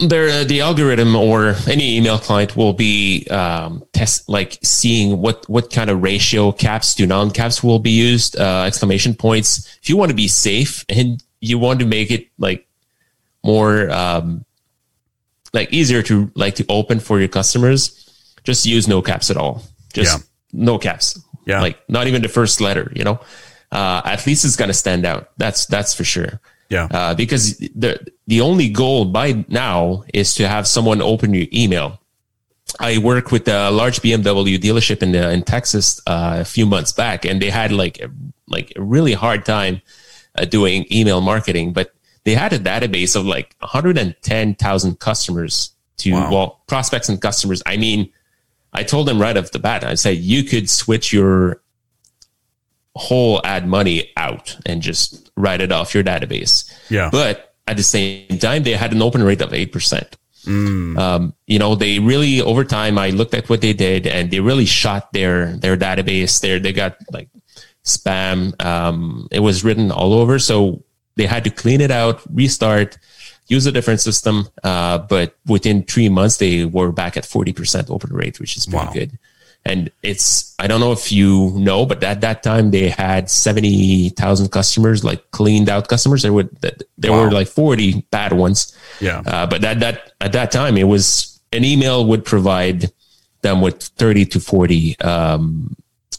There 0.00 0.44
the 0.44 0.60
algorithm 0.60 1.14
or 1.14 1.54
any 1.68 1.96
email 1.96 2.18
client 2.18 2.56
will 2.56 2.72
be 2.72 3.26
um, 3.28 3.84
test 3.92 4.28
like 4.28 4.58
seeing 4.62 5.18
what 5.20 5.48
what 5.48 5.70
kind 5.70 5.88
of 5.90 6.02
ratio 6.02 6.52
caps 6.52 6.94
to 6.96 7.06
non 7.06 7.30
caps 7.30 7.62
will 7.62 7.78
be 7.78 7.90
used 7.90 8.36
uh, 8.38 8.64
exclamation 8.66 9.14
points. 9.14 9.78
If 9.82 9.88
you 9.88 9.96
want 9.96 10.10
to 10.10 10.16
be 10.16 10.28
safe 10.28 10.84
and 10.88 11.22
you 11.40 11.58
want 11.58 11.80
to 11.80 11.86
make 11.86 12.10
it 12.10 12.28
like 12.38 12.66
more 13.44 13.90
um, 13.90 14.44
like 15.52 15.72
easier 15.72 16.02
to 16.02 16.30
like 16.34 16.56
to 16.56 16.66
open 16.68 16.98
for 17.00 17.18
your 17.20 17.28
customers 17.28 18.00
just 18.42 18.66
use 18.66 18.86
no 18.88 19.00
caps 19.00 19.30
at 19.30 19.36
all. 19.36 19.62
Just 19.92 20.18
Yeah. 20.18 20.24
no 20.52 20.78
caps. 20.78 21.18
Yeah. 21.46 21.60
like 21.60 21.78
not 21.88 22.06
even 22.06 22.22
the 22.22 22.28
first 22.28 22.60
letter 22.60 22.90
you 22.96 23.04
know? 23.04 23.20
Uh, 23.70 24.00
at 24.04 24.26
least 24.26 24.44
it's 24.44 24.56
going 24.56 24.68
to 24.68 24.74
stand 24.74 25.04
out. 25.04 25.30
That's 25.36 25.66
that's 25.66 25.94
for 25.94 26.04
sure 26.04 26.40
Yeah. 26.74 26.88
uh, 26.90 27.14
because 27.14 27.58
the 27.82 27.92
the 28.26 28.40
only 28.40 28.68
goal 28.68 29.04
by 29.20 29.44
now 29.48 30.04
is 30.12 30.34
to 30.38 30.48
have 30.48 30.66
someone 30.66 31.00
open 31.02 31.32
your 31.34 31.46
email. 31.52 31.88
I 32.80 32.98
work 32.98 33.30
with 33.30 33.46
a 33.48 33.70
large 33.70 34.00
BMW 34.02 34.58
dealership 34.58 35.00
in 35.02 35.14
uh, 35.14 35.28
in 35.36 35.42
Texas 35.44 36.00
uh, 36.06 36.38
a 36.40 36.44
few 36.44 36.66
months 36.66 36.92
back, 36.92 37.24
and 37.24 37.40
they 37.40 37.50
had 37.50 37.70
like 37.70 37.96
a, 38.00 38.08
like 38.48 38.72
a 38.76 38.82
really 38.82 39.14
hard 39.14 39.44
time 39.44 39.80
uh, 40.38 40.44
doing 40.44 40.84
email 40.90 41.20
marketing, 41.20 41.72
but 41.72 41.94
they 42.24 42.34
had 42.34 42.52
a 42.52 42.58
database 42.58 43.14
of 43.14 43.24
like 43.26 43.54
110,000 43.60 44.98
customers 44.98 45.70
to 45.98 46.10
Wow. 46.12 46.30
well 46.32 46.48
prospects 46.66 47.08
and 47.08 47.20
customers. 47.20 47.62
I 47.66 47.76
mean, 47.76 48.08
I 48.72 48.82
told 48.82 49.06
them 49.06 49.20
right 49.20 49.36
off 49.36 49.50
the 49.52 49.60
bat, 49.60 49.84
I 49.84 49.94
said 49.94 50.16
you 50.18 50.42
could 50.42 50.68
switch 50.68 51.12
your 51.12 51.60
whole 52.96 53.40
ad 53.44 53.66
money 53.68 54.10
out 54.16 54.56
and 54.66 54.82
just 54.82 55.23
write 55.36 55.60
it 55.60 55.72
off 55.72 55.94
your 55.94 56.04
database. 56.04 56.70
Yeah. 56.90 57.08
But 57.10 57.54
at 57.66 57.76
the 57.76 57.82
same 57.82 58.38
time, 58.38 58.62
they 58.62 58.72
had 58.72 58.92
an 58.92 59.02
open 59.02 59.22
rate 59.22 59.40
of 59.40 59.50
8%. 59.50 60.12
Mm. 60.44 60.98
Um, 60.98 61.34
you 61.46 61.58
know, 61.58 61.74
they 61.74 61.98
really, 61.98 62.42
over 62.42 62.64
time, 62.64 62.98
I 62.98 63.10
looked 63.10 63.32
at 63.34 63.48
what 63.48 63.60
they 63.62 63.72
did 63.72 64.06
and 64.06 64.30
they 64.30 64.40
really 64.40 64.66
shot 64.66 65.12
their, 65.12 65.56
their 65.56 65.76
database 65.76 66.40
there. 66.40 66.58
They 66.58 66.72
got 66.72 66.96
like 67.10 67.28
spam. 67.84 68.60
Um, 68.64 69.28
it 69.30 69.40
was 69.40 69.64
written 69.64 69.90
all 69.90 70.12
over. 70.12 70.38
So 70.38 70.84
they 71.16 71.26
had 71.26 71.44
to 71.44 71.50
clean 71.50 71.80
it 71.80 71.90
out, 71.90 72.20
restart, 72.30 72.98
use 73.48 73.66
a 73.66 73.72
different 73.72 74.00
system. 74.00 74.48
Uh, 74.62 74.98
but 74.98 75.36
within 75.46 75.82
three 75.82 76.08
months, 76.08 76.36
they 76.36 76.64
were 76.64 76.92
back 76.92 77.16
at 77.16 77.24
40% 77.24 77.90
open 77.90 78.12
rate, 78.12 78.38
which 78.40 78.56
is 78.56 78.66
pretty 78.66 78.86
Wow. 78.86 78.92
good. 78.92 79.18
And 79.66 79.90
it's, 80.02 80.54
I 80.58 80.66
don't 80.66 80.80
know 80.80 80.92
if 80.92 81.10
you 81.10 81.50
know, 81.56 81.86
but 81.86 82.04
at 82.04 82.20
that 82.20 82.42
time 82.42 82.70
they 82.70 82.90
had 82.90 83.30
70,000 83.30 84.50
customers, 84.50 85.04
like 85.04 85.30
cleaned 85.30 85.68
out 85.70 85.88
customers. 85.88 86.22
There 86.22 86.32
were, 86.32 86.44
there 86.98 87.12
Wow. 87.12 87.24
were 87.24 87.30
like 87.32 87.48
40 87.48 88.06
bad 88.10 88.32
ones. 88.34 88.76
Yeah. 89.00 89.22
Uh, 89.26 89.46
but 89.46 89.62
that, 89.62 89.80
that, 89.80 90.12
at 90.20 90.32
that 90.32 90.52
time, 90.52 90.76
it 90.76 90.84
was 90.84 91.40
an 91.52 91.64
email 91.64 92.04
would 92.06 92.24
provide 92.24 92.90
them 93.42 93.60
with 93.62 93.82
30 93.82 94.26
to 94.26 94.40
40, 94.40 94.98
um, 95.00 95.74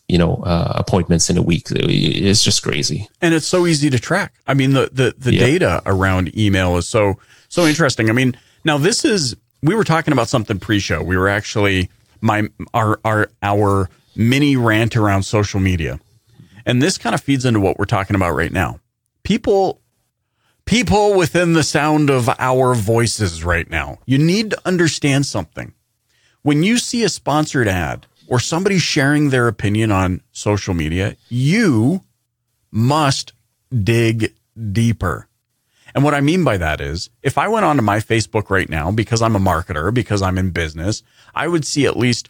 you 0.08 0.18
know, 0.18 0.36
uh, 0.44 0.74
appointments 0.76 1.30
in 1.30 1.38
a 1.38 1.42
week. 1.42 1.68
It's 1.72 2.44
just 2.44 2.64
crazy. 2.64 3.08
and 3.22 3.34
it's 3.34 3.48
so 3.48 3.66
easy 3.68 3.90
to 3.90 4.00
track. 4.00 4.34
I 4.48 4.54
mean, 4.54 4.74
the 4.74 4.90
the, 4.92 5.16
the 5.18 5.34
Yeah. 5.34 5.40
data 5.40 5.82
around 5.88 6.38
email 6.38 6.78
is 6.78 6.88
so 6.88 7.18
so 7.50 7.66
interesting. 7.66 8.10
I 8.10 8.14
mean, 8.14 8.38
now 8.64 8.78
this 8.78 9.04
is 9.04 9.36
we 9.64 9.74
were 9.74 9.84
talking 9.84 10.12
about 10.12 10.30
something 10.30 10.60
pre-show. 10.60 11.02
We 11.02 11.18
were 11.18 11.28
actually 11.30 11.90
my 12.26 12.50
our 12.74 13.00
our 13.06 13.30
our 13.42 13.90
mini 14.16 14.58
rant 14.58 14.98
around 14.98 15.24
social 15.24 15.60
media, 15.60 16.00
and 16.66 16.82
this 16.82 16.98
kind 16.98 17.14
of 17.14 17.22
feeds 17.22 17.46
into 17.46 17.60
what 17.60 17.78
we're 17.78 17.86
talking 17.86 18.16
about 18.16 18.36
right 18.36 18.52
now. 18.52 18.80
People 19.24 19.82
people 20.66 21.14
within 21.14 21.54
the 21.54 21.64
sound 21.64 22.10
of 22.10 22.28
our 22.40 22.74
voices 22.74 23.44
right 23.44 23.70
now. 23.70 24.00
You 24.06 24.18
need 24.18 24.50
to 24.52 24.62
understand 24.66 25.28
something. 25.28 25.74
When 26.42 26.64
you 26.64 26.78
see 26.80 27.04
a 27.04 27.10
sponsored 27.10 27.68
ad 27.68 28.08
or 28.28 28.40
somebody 28.40 28.80
sharing 28.80 29.30
their 29.30 29.48
opinion 29.48 29.92
on 29.92 30.22
social 30.32 30.74
media, 30.74 31.16
you 31.30 32.04
must 32.72 33.34
dig 33.72 34.34
deeper. 34.72 35.28
And 35.96 36.04
what 36.04 36.14
I 36.14 36.20
mean 36.20 36.44
by 36.44 36.58
that 36.58 36.82
is 36.82 37.10
if 37.24 37.38
I 37.38 37.48
went 37.48 37.66
onto 37.66 37.82
my 37.82 38.00
Facebook 38.00 38.50
right 38.50 38.70
now, 38.70 38.92
because 38.92 39.22
I'm 39.22 39.36
a 39.36 39.40
marketer, 39.40 39.94
because 39.94 40.22
I'm 40.22 40.38
in 40.38 40.52
business, 40.52 41.02
I 41.34 41.48
would 41.48 41.66
see 41.66 41.86
at 41.86 41.96
least 41.96 42.30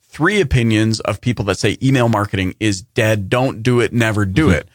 three 0.00 0.40
opinions 0.40 1.00
of 1.00 1.20
people 1.20 1.44
that 1.46 1.58
say 1.58 1.76
email 1.82 2.08
marketing 2.08 2.54
is 2.60 2.82
dead. 2.82 3.28
Don't 3.28 3.64
do 3.64 3.80
it. 3.80 3.92
Never 3.92 4.24
do 4.24 4.46
mm-hmm. 4.46 4.58
it. 4.58 4.68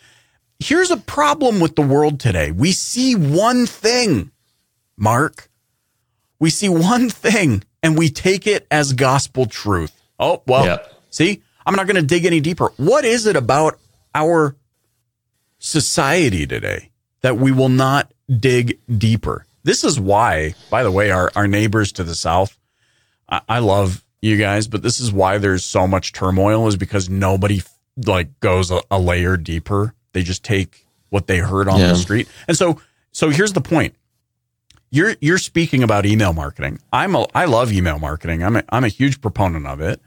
Here's 0.60 0.92
a 0.92 0.98
problem 0.98 1.62
with 1.62 1.78
the 1.78 1.82
world 1.82 2.20
today. 2.20 2.52
We 2.52 2.74
see 2.74 3.16
one 3.16 3.66
thing, 3.66 4.32
Marc. 4.98 5.50
We 6.40 6.50
see 6.50 6.68
one 6.68 7.10
thing 7.10 7.64
and 7.82 7.98
we 7.98 8.10
take 8.10 8.46
it 8.46 8.68
as 8.70 8.92
gospel 8.92 9.46
truth. 9.46 9.94
Oh, 10.20 10.44
well, 10.46 10.66
Yeah. 10.66 10.78
see, 11.10 11.42
I'm 11.66 11.76
not 11.76 11.88
going 11.88 11.96
to 11.96 12.02
dig 12.02 12.26
any 12.26 12.42
deeper. 12.42 12.74
What 12.76 13.06
is 13.06 13.26
it 13.26 13.38
about 13.38 13.80
our 14.14 14.58
society 15.60 16.46
today 16.46 16.89
that 17.22 17.38
we 17.38 17.52
will 17.52 17.70
not 17.70 18.12
dig 18.40 18.80
deeper? 18.98 19.46
This 19.64 19.84
is 19.84 20.00
why, 20.00 20.56
by 20.70 20.84
the 20.84 20.92
way, 20.92 21.12
our, 21.12 21.32
our 21.36 21.48
neighbors 21.48 21.92
to 21.94 22.04
the 22.04 22.16
south, 22.16 22.58
I, 23.30 23.42
I 23.50 23.60
love 23.60 24.04
you 24.22 24.38
guys, 24.38 24.68
but 24.68 24.82
this 24.82 25.00
is 25.00 25.12
why 25.12 25.38
there's 25.38 25.64
so 25.66 25.88
much 25.88 26.14
turmoil 26.14 26.68
is 26.68 26.76
because 26.76 27.10
nobody 27.10 27.62
like 28.06 28.40
goes 28.40 28.72
a, 28.72 28.82
a 28.90 29.00
layer 29.00 29.38
deeper. 29.38 29.94
They 30.14 30.24
just 30.24 30.44
take 30.44 30.86
what 31.10 31.28
they 31.28 31.40
heard 31.40 31.68
on 31.68 31.80
Yeah. 31.80 31.90
the 31.90 31.96
street. 31.96 32.28
And 32.48 32.56
so, 32.58 32.80
so 33.12 33.30
here's 33.30 33.54
the 33.54 33.62
point. 33.62 33.96
You're, 34.92 35.16
you're 35.22 35.38
speaking 35.38 35.84
about 35.84 36.06
email 36.06 36.34
marketing. 36.34 36.80
I'm 36.92 37.16
a, 37.16 37.26
I 37.36 37.46
love 37.46 37.72
email 37.72 38.00
marketing. 38.00 38.44
I'm 38.44 38.56
a, 38.56 38.64
I'm 38.70 38.84
a 38.84 38.88
huge 38.90 39.22
proponent 39.22 39.68
of 39.68 39.82
it. 39.82 40.02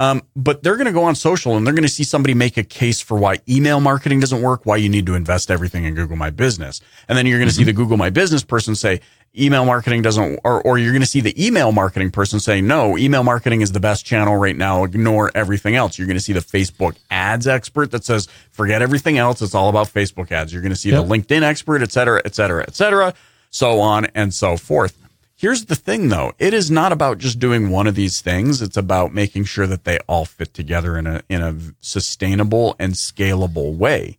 Um, 0.00 0.22
but 0.34 0.64
they're 0.64 0.76
going 0.76 0.86
to 0.86 0.92
go 0.92 1.04
on 1.04 1.14
social 1.14 1.56
and 1.56 1.64
they're 1.64 1.72
going 1.72 1.84
to 1.84 1.88
see 1.88 2.02
somebody 2.02 2.34
make 2.34 2.56
a 2.56 2.64
case 2.64 3.00
for 3.00 3.16
why 3.16 3.38
email 3.48 3.78
marketing 3.78 4.18
doesn't 4.18 4.42
work, 4.42 4.66
why 4.66 4.76
you 4.76 4.88
need 4.88 5.06
to 5.06 5.14
invest 5.14 5.52
everything 5.52 5.84
in 5.84 5.94
Google 5.94 6.16
My 6.16 6.30
Business. 6.30 6.80
And 7.08 7.16
then 7.16 7.26
you're 7.26 7.38
going 7.38 7.48
to 7.48 7.54
see 7.54 7.62
the 7.62 7.72
Google 7.72 7.96
My 7.96 8.10
Business 8.10 8.42
person 8.42 8.74
say, 8.74 9.00
email 9.38 9.64
marketing 9.64 10.02
doesn't, 10.02 10.40
or, 10.42 10.60
or 10.62 10.78
you're 10.78 10.92
going 10.92 11.00
to 11.00 11.06
see 11.06 11.20
the 11.20 11.44
email 11.44 11.70
marketing 11.70 12.10
person 12.10 12.40
say, 12.40 12.60
no, 12.60 12.98
email 12.98 13.22
marketing 13.22 13.60
is 13.60 13.70
the 13.70 13.80
best 13.80 14.04
channel 14.04 14.36
right 14.36 14.56
now. 14.56 14.82
Ignore 14.82 15.30
everything 15.34 15.76
else. 15.76 15.96
You're 15.96 16.08
going 16.08 16.16
to 16.16 16.22
see 16.22 16.32
the 16.32 16.40
Facebook 16.40 16.96
ads 17.10 17.46
expert 17.46 17.92
that 17.92 18.04
says, 18.04 18.26
forget 18.50 18.82
everything 18.82 19.16
else. 19.18 19.42
It's 19.42 19.54
all 19.54 19.68
about 19.68 19.86
Facebook 19.86 20.32
ads. 20.32 20.52
You're 20.52 20.62
going 20.62 20.70
to 20.70 20.76
see 20.76 20.90
yep. 20.90 21.06
the 21.06 21.08
LinkedIn 21.08 21.42
expert, 21.42 21.82
et 21.82 21.92
cetera, 21.92 22.20
et 22.24 22.34
cetera, 22.34 22.64
et 22.66 22.74
cetera, 22.74 23.14
so 23.50 23.78
on 23.78 24.06
and 24.06 24.34
so 24.34 24.56
forth. 24.56 24.98
Here's 25.44 25.66
the 25.66 25.76
thing 25.76 26.08
though. 26.08 26.32
It 26.38 26.54
is 26.54 26.70
not 26.70 26.90
about 26.90 27.18
just 27.18 27.38
doing 27.38 27.68
one 27.68 27.86
of 27.86 27.94
these 27.94 28.22
things. 28.22 28.62
It's 28.62 28.78
about 28.78 29.12
making 29.12 29.44
sure 29.44 29.66
that 29.66 29.84
they 29.84 29.98
all 30.06 30.24
fit 30.24 30.54
together 30.54 30.96
in 30.96 31.06
a, 31.06 31.20
in 31.28 31.42
a 31.42 31.54
sustainable 31.80 32.74
and 32.78 32.94
scalable 32.94 33.76
way. 33.76 34.16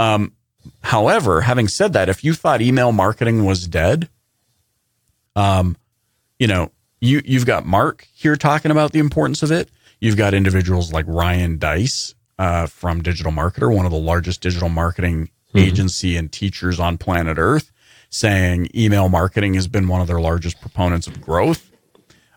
Um, 0.00 0.32
however, 0.82 1.42
having 1.42 1.68
said 1.68 1.92
that, 1.92 2.08
if 2.08 2.24
you 2.24 2.34
thought 2.34 2.60
email 2.60 2.90
marketing 2.90 3.44
was 3.44 3.68
dead, 3.68 4.08
um, 5.36 5.76
you 6.40 6.48
know, 6.48 6.72
you 7.00 7.22
you've 7.24 7.46
got 7.46 7.64
Marc 7.64 8.08
here 8.12 8.34
talking 8.34 8.72
about 8.72 8.90
the 8.90 8.98
importance 8.98 9.44
of 9.44 9.52
it. 9.52 9.70
You've 10.00 10.16
got 10.16 10.34
individuals 10.34 10.92
like 10.92 11.04
Ryan 11.06 11.58
Deiss 11.58 12.16
uh, 12.36 12.66
from 12.66 13.00
Digital 13.00 13.30
Marketer, 13.30 13.72
one 13.72 13.86
of 13.86 13.92
the 13.92 13.96
largest 13.96 14.40
digital 14.40 14.68
marketing 14.68 15.30
mm-hmm. 15.50 15.58
agency 15.58 16.16
and 16.16 16.32
teachers 16.32 16.80
on 16.80 16.98
planet 16.98 17.38
Earth, 17.38 17.67
saying 18.10 18.68
email 18.74 19.08
marketing 19.08 19.54
has 19.54 19.68
been 19.68 19.88
one 19.88 20.00
of 20.00 20.06
their 20.06 20.20
largest 20.20 20.60
proponents 20.60 21.06
of 21.06 21.20
growth. 21.20 21.70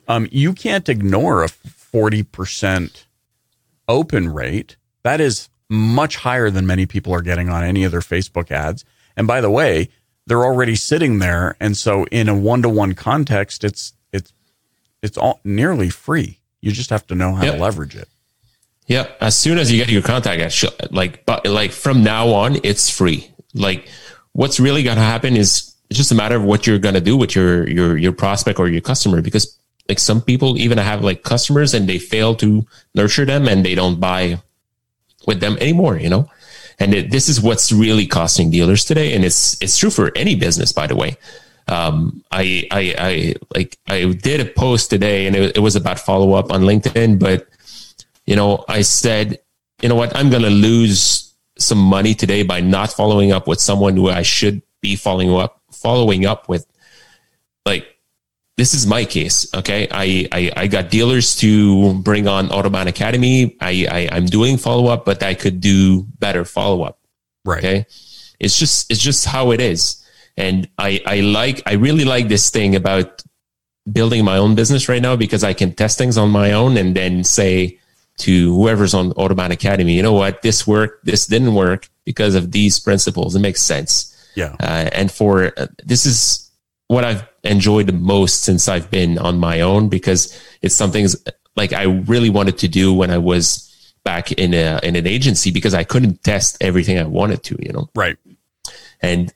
Um, 0.07 0.27
you 0.31 0.53
can't 0.53 0.88
ignore 0.89 1.43
a 1.43 1.47
forty 1.47 2.23
percent 2.23 3.05
open 3.88 4.34
rate. 4.34 4.75
That 5.03 5.21
is 5.21 5.49
much 5.69 6.17
higher 6.17 6.49
than 6.49 6.67
many 6.67 6.86
people 6.86 7.13
are 7.13 7.21
getting 7.21 7.49
on 7.49 7.63
any 7.63 7.84
of 7.84 7.91
their 7.91 8.01
Facebook 8.01 8.51
ads. 8.51 8.84
And 9.15 9.25
by 9.27 9.41
the 9.41 9.49
way, 9.49 9.89
they're 10.27 10.43
already 10.43 10.75
sitting 10.75 11.19
there, 11.19 11.55
and 11.60 11.75
so 11.75 12.05
in 12.12 12.29
a 12.29 12.36
one-to-one 12.36 12.93
context, 12.93 13.63
it's 13.63 13.93
it's 14.12 14.34
it's 15.01 15.17
all 15.17 15.39
nearly 15.43 15.89
free. 15.89 16.39
You 16.62 16.71
just 16.71 16.89
have 16.89 17.07
to 17.07 17.15
know 17.15 17.34
how 17.34 17.43
yep. 17.43 17.55
to 17.55 17.62
leverage 17.62 17.95
it. 17.95 18.07
Yep. 18.88 19.17
As 19.21 19.38
soon 19.38 19.57
as 19.57 19.71
you 19.71 19.77
get 19.77 19.89
your 19.89 20.01
contact, 20.01 20.65
like 20.91 21.25
but 21.25 21.47
like 21.47 21.71
from 21.71 22.03
now 22.03 22.29
on, 22.29 22.57
it's 22.63 22.89
free. 22.89 23.31
Like 23.53 23.88
what's 24.33 24.59
really 24.59 24.83
going 24.83 24.97
to 24.97 25.03
happen 25.03 25.35
is 25.35 25.73
it's 25.89 25.97
just 25.97 26.11
a 26.11 26.15
matter 26.15 26.35
of 26.35 26.43
what 26.43 26.65
you're 26.65 26.79
going 26.79 26.95
to 26.95 27.01
do 27.01 27.17
with 27.17 27.35
your 27.35 27.67
your 27.69 27.97
your 27.97 28.11
prospect 28.11 28.59
or 28.59 28.67
your 28.67 28.81
customer 28.81 29.21
because 29.21 29.57
like 29.89 29.99
some 29.99 30.21
people 30.21 30.57
even 30.57 30.77
have 30.77 31.03
like 31.03 31.23
customers 31.23 31.73
and 31.73 31.87
they 31.87 31.99
fail 31.99 32.33
to 32.35 32.65
nurture 32.95 33.25
them 33.25 33.47
and 33.47 33.65
they 33.65 33.75
don't 33.75 33.99
buy 33.99 34.41
with 35.27 35.39
them 35.41 35.57
anymore, 35.59 35.97
you 35.97 36.09
know? 36.09 36.29
And 36.79 36.93
it, 36.93 37.11
this 37.11 37.29
is 37.29 37.41
what's 37.41 37.71
really 37.71 38.07
costing 38.07 38.49
dealers 38.51 38.85
today. 38.85 39.13
And 39.13 39.25
it's, 39.25 39.61
it's 39.61 39.77
true 39.77 39.89
for 39.89 40.11
any 40.15 40.35
business, 40.35 40.71
by 40.71 40.87
the 40.87 40.95
way. 40.95 41.17
Um, 41.67 42.23
I, 42.31 42.67
I, 42.71 42.95
I, 42.97 43.35
like, 43.53 43.77
I 43.87 44.13
did 44.13 44.39
a 44.39 44.45
post 44.45 44.89
today 44.89 45.27
and 45.27 45.35
it, 45.35 45.57
it 45.57 45.59
was 45.59 45.75
about 45.75 45.99
follow 45.99 46.33
up 46.33 46.51
on 46.51 46.61
LinkedIn, 46.61 47.19
but, 47.19 47.47
you 48.25 48.35
know, 48.35 48.65
I 48.67 48.81
said, 48.81 49.39
you 49.81 49.89
know 49.89 49.95
what, 49.95 50.15
I'm 50.15 50.29
going 50.29 50.43
to 50.43 50.49
lose 50.49 51.30
some 51.62 51.78
money 51.78 52.13
today 52.13 52.43
by 52.43 52.62
not 52.62 52.91
following 52.91 53.32
up 53.32 53.47
with 53.47 53.60
someone 53.60 53.95
who 53.95 54.10
I 54.10 54.21
should 54.21 54.62
be 54.82 54.95
following 54.95 55.34
up, 55.34 55.62
following 55.71 56.26
up 56.26 56.50
with. 56.50 56.65
Like, 57.65 57.88
this 58.58 58.74
is 58.74 58.86
my 58.86 59.06
case. 59.06 59.52
Okay. 59.54 59.88
I, 59.91 60.28
I, 60.32 60.52
I 60.58 60.67
got 60.67 60.89
dealers 60.89 61.36
to 61.38 61.93
bring 62.02 62.28
on 62.28 62.50
Autobahn 62.50 62.88
Academy. 62.88 63.56
I, 63.62 63.88
I, 63.89 64.10
I'm 64.15 64.26
doing 64.26 64.58
follow 64.58 64.88
up, 64.88 65.06
but 65.06 65.24
I 65.24 65.34
could 65.34 65.62
do 65.62 66.04
better 66.19 66.45
follow 66.45 66.84
up. 66.84 67.00
Right. 67.45 67.60
Okay. 67.60 67.86
It's 68.39 68.58
just, 68.58 68.91
it's 68.91 69.02
just 69.02 69.26
how 69.26 69.52
it 69.52 69.62
is. 69.62 70.06
And 70.38 70.69
I, 70.78 71.02
I 71.06 71.19
like, 71.21 71.62
I 71.65 71.74
really 71.74 72.06
like 72.06 72.28
this 72.28 72.50
thing 72.50 72.76
about 72.76 73.21
building 73.91 74.24
my 74.26 74.38
own 74.38 74.56
business 74.56 74.89
right 74.89 75.02
now 75.02 75.15
because 75.15 75.43
I 75.43 75.54
can 75.54 75.74
test 75.74 75.97
things 75.97 76.17
on 76.17 76.30
my 76.30 76.54
own 76.54 76.78
and 76.78 76.95
then 76.95 77.24
say 77.24 77.80
to 78.21 78.53
whoever's 78.53 78.93
on 78.93 79.12
Autobahn 79.13 79.51
Academy, 79.51 79.93
you 79.93 80.03
know 80.03 80.13
what, 80.13 80.41
this 80.41 80.65
worked, 80.65 81.05
this 81.05 81.27
didn't 81.27 81.53
work 81.53 81.89
because 82.05 82.36
of 82.36 82.51
these 82.51 82.79
principles. 82.79 83.36
It 83.36 83.39
makes 83.39 83.62
sense. 83.62 84.07
Yeah. 84.36 84.55
Uh, 84.60 84.89
and 84.93 85.12
for 85.12 85.51
uh, 85.57 85.67
this 85.84 86.05
is 86.05 86.49
what 86.88 87.03
I've 87.03 87.27
enjoyed 87.43 87.88
the 87.88 87.93
most 87.93 88.43
since 88.43 88.67
I've 88.67 88.89
been 88.91 89.17
on 89.17 89.38
my 89.38 89.62
own 89.62 89.89
because 89.89 90.38
it's 90.62 90.75
something 90.75 91.07
like 91.55 91.73
I 91.73 91.84
really 91.84 92.29
wanted 92.29 92.57
to 92.60 92.67
do 92.67 92.93
when 92.93 93.12
I 93.12 93.17
was 93.17 93.67
back 94.03 94.31
in 94.31 94.53
a 94.53 94.79
in 94.84 94.95
an 94.95 95.07
agency 95.07 95.51
because 95.51 95.73
I 95.73 95.84
couldn't 95.84 96.23
test 96.23 96.57
everything 96.62 96.97
I 96.97 97.03
wanted 97.03 97.43
to, 97.43 97.57
you 97.60 97.71
know. 97.71 97.89
Right. 97.95 98.17
And 99.01 99.34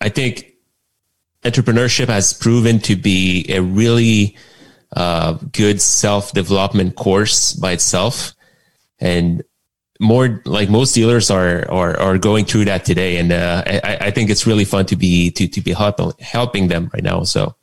I 0.00 0.08
think 0.08 0.54
entrepreneurship 1.42 2.08
has 2.08 2.32
proven 2.32 2.80
to 2.80 2.96
be 2.96 3.46
a 3.48 3.60
really 3.62 4.36
uh, 4.92 5.34
good 5.52 5.80
self 5.80 6.32
development 6.32 6.96
course 6.96 7.52
by 7.52 7.72
itself, 7.72 8.34
and 8.98 9.42
more 9.98 10.42
like 10.44 10.68
most 10.68 10.94
dealers 10.94 11.30
are 11.30 11.68
are, 11.70 11.98
are 11.98 12.18
going 12.18 12.44
through 12.44 12.66
that 12.66 12.84
today, 12.84 13.16
and 13.16 13.32
uh, 13.32 13.62
I, 13.66 13.98
I 14.02 14.10
think 14.10 14.30
it's 14.30 14.46
really 14.46 14.64
fun 14.64 14.86
to 14.86 14.96
be 14.96 15.30
to 15.32 15.48
to 15.48 15.60
be 15.60 15.72
helping 15.72 16.12
helping 16.20 16.68
them 16.68 16.90
right 16.92 17.02
now. 17.02 17.24
So 17.24 17.56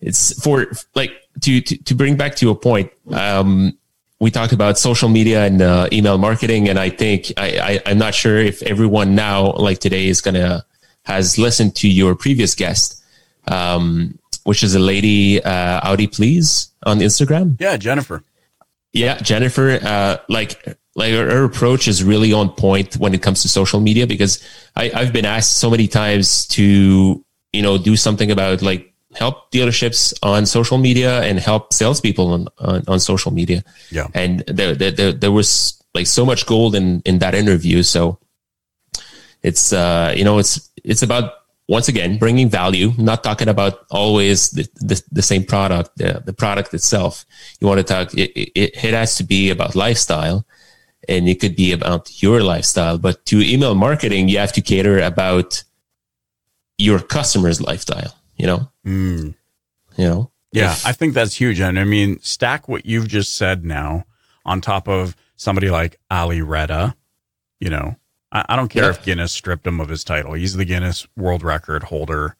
it's 0.00 0.40
for 0.42 0.66
like 0.94 1.12
to 1.42 1.60
to, 1.60 1.76
to 1.84 1.94
bring 1.94 2.16
back 2.16 2.36
to 2.36 2.50
a 2.50 2.54
point. 2.54 2.90
Um, 3.10 3.76
we 4.20 4.30
talked 4.30 4.52
about 4.52 4.78
social 4.78 5.08
media 5.08 5.46
and 5.46 5.62
uh, 5.62 5.88
email 5.92 6.18
marketing, 6.18 6.68
and 6.68 6.78
I 6.78 6.90
think 6.90 7.32
I, 7.36 7.80
I 7.86 7.90
am 7.90 7.98
not 7.98 8.14
sure 8.14 8.36
if 8.36 8.62
everyone 8.62 9.14
now 9.14 9.52
like 9.52 9.78
today 9.78 10.08
is 10.08 10.20
gonna 10.20 10.64
has 11.04 11.38
listened 11.38 11.74
to 11.76 11.88
your 11.88 12.14
previous 12.14 12.54
guest, 12.54 13.02
um, 13.48 14.18
which 14.44 14.62
is 14.62 14.74
a 14.74 14.78
lady 14.78 15.42
uh, 15.42 15.80
Audi 15.82 16.06
Please 16.06 16.72
on 16.84 16.98
Instagram. 16.98 17.60
Yeah, 17.60 17.76
Jennifer. 17.76 18.22
Yeah, 18.92 19.18
Jennifer. 19.18 19.78
Uh, 19.82 20.16
like 20.28 20.76
like 20.96 21.12
her, 21.12 21.44
approach 21.44 21.88
is 21.88 22.02
really 22.02 22.32
on 22.32 22.50
point 22.50 22.96
when 22.96 23.14
it 23.14 23.22
comes 23.22 23.42
to 23.42 23.48
social 23.48 23.80
media 23.80 24.06
because 24.06 24.42
I, 24.74 24.90
I've 24.94 25.12
been 25.12 25.24
asked 25.24 25.58
so 25.58 25.70
many 25.70 25.86
times 25.86 26.46
to, 26.48 27.24
you 27.52 27.62
know, 27.62 27.78
do 27.78 27.96
something 27.96 28.30
about 28.30 28.60
like 28.60 28.92
help 29.14 29.50
dealerships 29.52 30.12
on 30.22 30.46
social 30.46 30.78
media 30.78 31.22
and 31.22 31.38
help 31.38 31.72
salespeople 31.72 32.32
on, 32.32 32.48
on, 32.58 32.82
on 32.88 33.00
social 33.00 33.32
media. 33.32 33.62
Yeah. 33.90 34.08
And 34.14 34.40
there, 34.46 34.74
there, 34.74 35.12
there 35.12 35.32
was 35.32 35.80
like 35.94 36.06
so 36.06 36.26
much 36.26 36.46
gold 36.46 36.74
in, 36.74 37.02
in 37.04 37.18
that 37.18 37.34
interview. 37.34 37.82
So 37.82 38.18
it's, 39.42 39.72
uh, 39.72 40.12
you 40.16 40.24
know, 40.24 40.38
it's, 40.38 40.70
it's 40.82 41.02
about 41.02 41.32
once 41.70 41.88
again 41.88 42.18
bringing 42.18 42.48
value 42.50 42.92
not 42.98 43.22
talking 43.22 43.48
about 43.48 43.86
always 43.90 44.50
the, 44.50 44.68
the, 44.76 45.02
the 45.12 45.22
same 45.22 45.44
product 45.44 45.90
the, 45.96 46.22
the 46.26 46.32
product 46.32 46.74
itself 46.74 47.24
you 47.60 47.66
want 47.66 47.78
to 47.78 47.84
talk 47.84 48.12
it, 48.14 48.30
it, 48.38 48.84
it 48.84 48.92
has 48.94 49.14
to 49.14 49.24
be 49.24 49.50
about 49.50 49.74
lifestyle 49.74 50.44
and 51.08 51.28
it 51.28 51.40
could 51.40 51.56
be 51.56 51.72
about 51.72 52.22
your 52.22 52.42
lifestyle. 52.42 52.98
But 52.98 53.24
to 53.26 53.40
email 53.40 53.74
marketing, 53.74 54.28
you 54.28 54.38
have 54.38 54.52
to 54.52 54.60
cater 54.60 55.00
about 55.00 55.62
your 56.78 57.00
customer's 57.00 57.60
lifestyle, 57.60 58.14
you 58.36 58.46
know? 58.46 58.70
Mm. 58.86 59.34
You 59.96 60.04
know? 60.04 60.30
Yeah, 60.52 60.72
if, 60.72 60.86
I 60.86 60.92
think 60.92 61.14
that's 61.14 61.34
huge. 61.34 61.60
And 61.60 61.78
I 61.78 61.84
mean, 61.84 62.18
stack 62.22 62.68
what 62.68 62.86
you've 62.86 63.08
just 63.08 63.36
said 63.36 63.64
now 63.64 64.04
on 64.44 64.60
top 64.60 64.88
of 64.88 65.14
somebody 65.36 65.70
like 65.70 65.98
Ali 66.10 66.42
Reda, 66.42 66.96
you 67.60 67.70
know, 67.70 67.96
I, 68.32 68.44
I 68.50 68.56
don't 68.56 68.68
care 68.68 68.84
yeah. 68.84 68.90
if 68.90 69.04
Guinness 69.04 69.32
stripped 69.32 69.66
him 69.66 69.80
of 69.80 69.88
his 69.88 70.04
title. 70.04 70.34
He's 70.34 70.54
the 70.54 70.64
Guinness 70.64 71.06
world 71.16 71.42
record 71.42 71.84
holder 71.84 72.36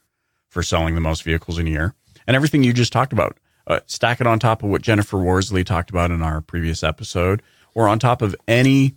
for 0.49 0.63
selling 0.63 0.95
the 0.95 1.01
most 1.01 1.23
vehicles 1.23 1.59
in 1.59 1.67
a 1.67 1.71
year. 1.71 1.95
And 2.27 2.37
everything 2.37 2.63
you 2.63 2.73
just 2.73 2.93
talked 2.93 3.13
about, 3.13 3.39
uh, 3.67 3.81
stack 3.87 4.21
it 4.21 4.27
on 4.27 4.39
top 4.39 4.63
of 4.63 4.71
what 4.71 4.83
Jennifer 4.83 5.19
Worsley 5.19 5.65
talked 5.65 5.91
about 5.91 6.11
in 6.11 6.23
our 6.23 6.41
previous 6.41 6.83
episode 6.83 7.43
or 7.75 7.89
on 7.89 7.99
top 7.99 8.23
of 8.23 8.35
any 8.49 8.95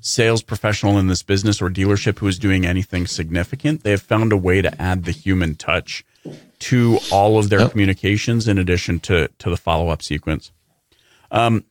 sales 0.00 0.42
professional 0.42 0.98
in 0.98 1.06
this 1.06 1.22
business 1.22 1.62
or 1.62 1.70
dealership 1.70 2.18
who 2.18 2.26
is 2.26 2.38
doing 2.38 2.66
anything 2.66 3.06
significant, 3.06 3.82
they 3.82 3.90
have 3.90 4.02
found 4.02 4.32
a 4.32 4.36
way 4.36 4.60
to 4.60 4.80
add 4.80 5.04
the 5.04 5.12
human 5.12 5.54
touch 5.54 6.04
to 6.58 6.98
all 7.10 7.38
of 7.38 7.48
their 7.48 7.68
communications 7.68 8.48
in 8.48 8.58
addition 8.58 9.00
to, 9.00 9.28
to 9.38 9.50
the 9.50 9.56
follow 9.56 9.88
up 9.88 10.02
sequence. 10.02 10.52
Um, 11.30 11.64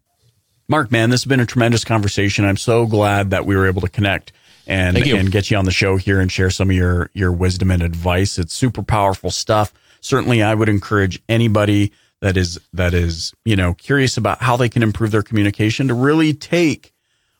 Marc, 0.68 0.92
man, 0.92 1.10
this 1.10 1.22
has 1.22 1.30
been 1.30 1.40
a 1.40 1.46
tremendous 1.46 1.84
conversation. 1.84 2.46
I'm 2.46 2.58
so 2.58 2.86
glad 2.86 3.30
that 3.32 3.46
we 3.46 3.56
were 3.56 3.68
able 3.68 3.82
to 3.82 3.90
connect 3.90 4.32
and 4.68 4.98
and 4.98 5.32
get 5.32 5.52
you 5.52 5.58
on 5.58 5.66
the 5.66 5.72
show 5.72 5.98
here 5.98 6.20
and 6.20 6.32
share 6.32 6.50
some 6.50 6.70
of 6.70 6.76
your 6.76 7.10
your 7.14 7.32
wisdom 7.32 7.72
and 7.72 7.82
advice. 7.82 8.38
It's 8.38 8.54
super 8.54 8.84
powerful 8.84 9.32
stuff. 9.32 9.74
Certainly, 10.02 10.44
I 10.44 10.54
would 10.54 10.70
encourage 10.70 11.22
anybody 11.30 11.92
that 12.22 12.38
is 12.38 12.60
that 12.74 12.94
is 12.94 13.34
you 13.46 13.56
know 13.56 13.74
curious 13.74 14.18
about 14.18 14.42
how 14.42 14.58
they 14.58 14.70
can 14.70 14.84
improve 14.84 15.12
their 15.12 15.24
communication 15.24 15.88
to 15.88 15.94
really 15.94 16.34
take 16.34 16.94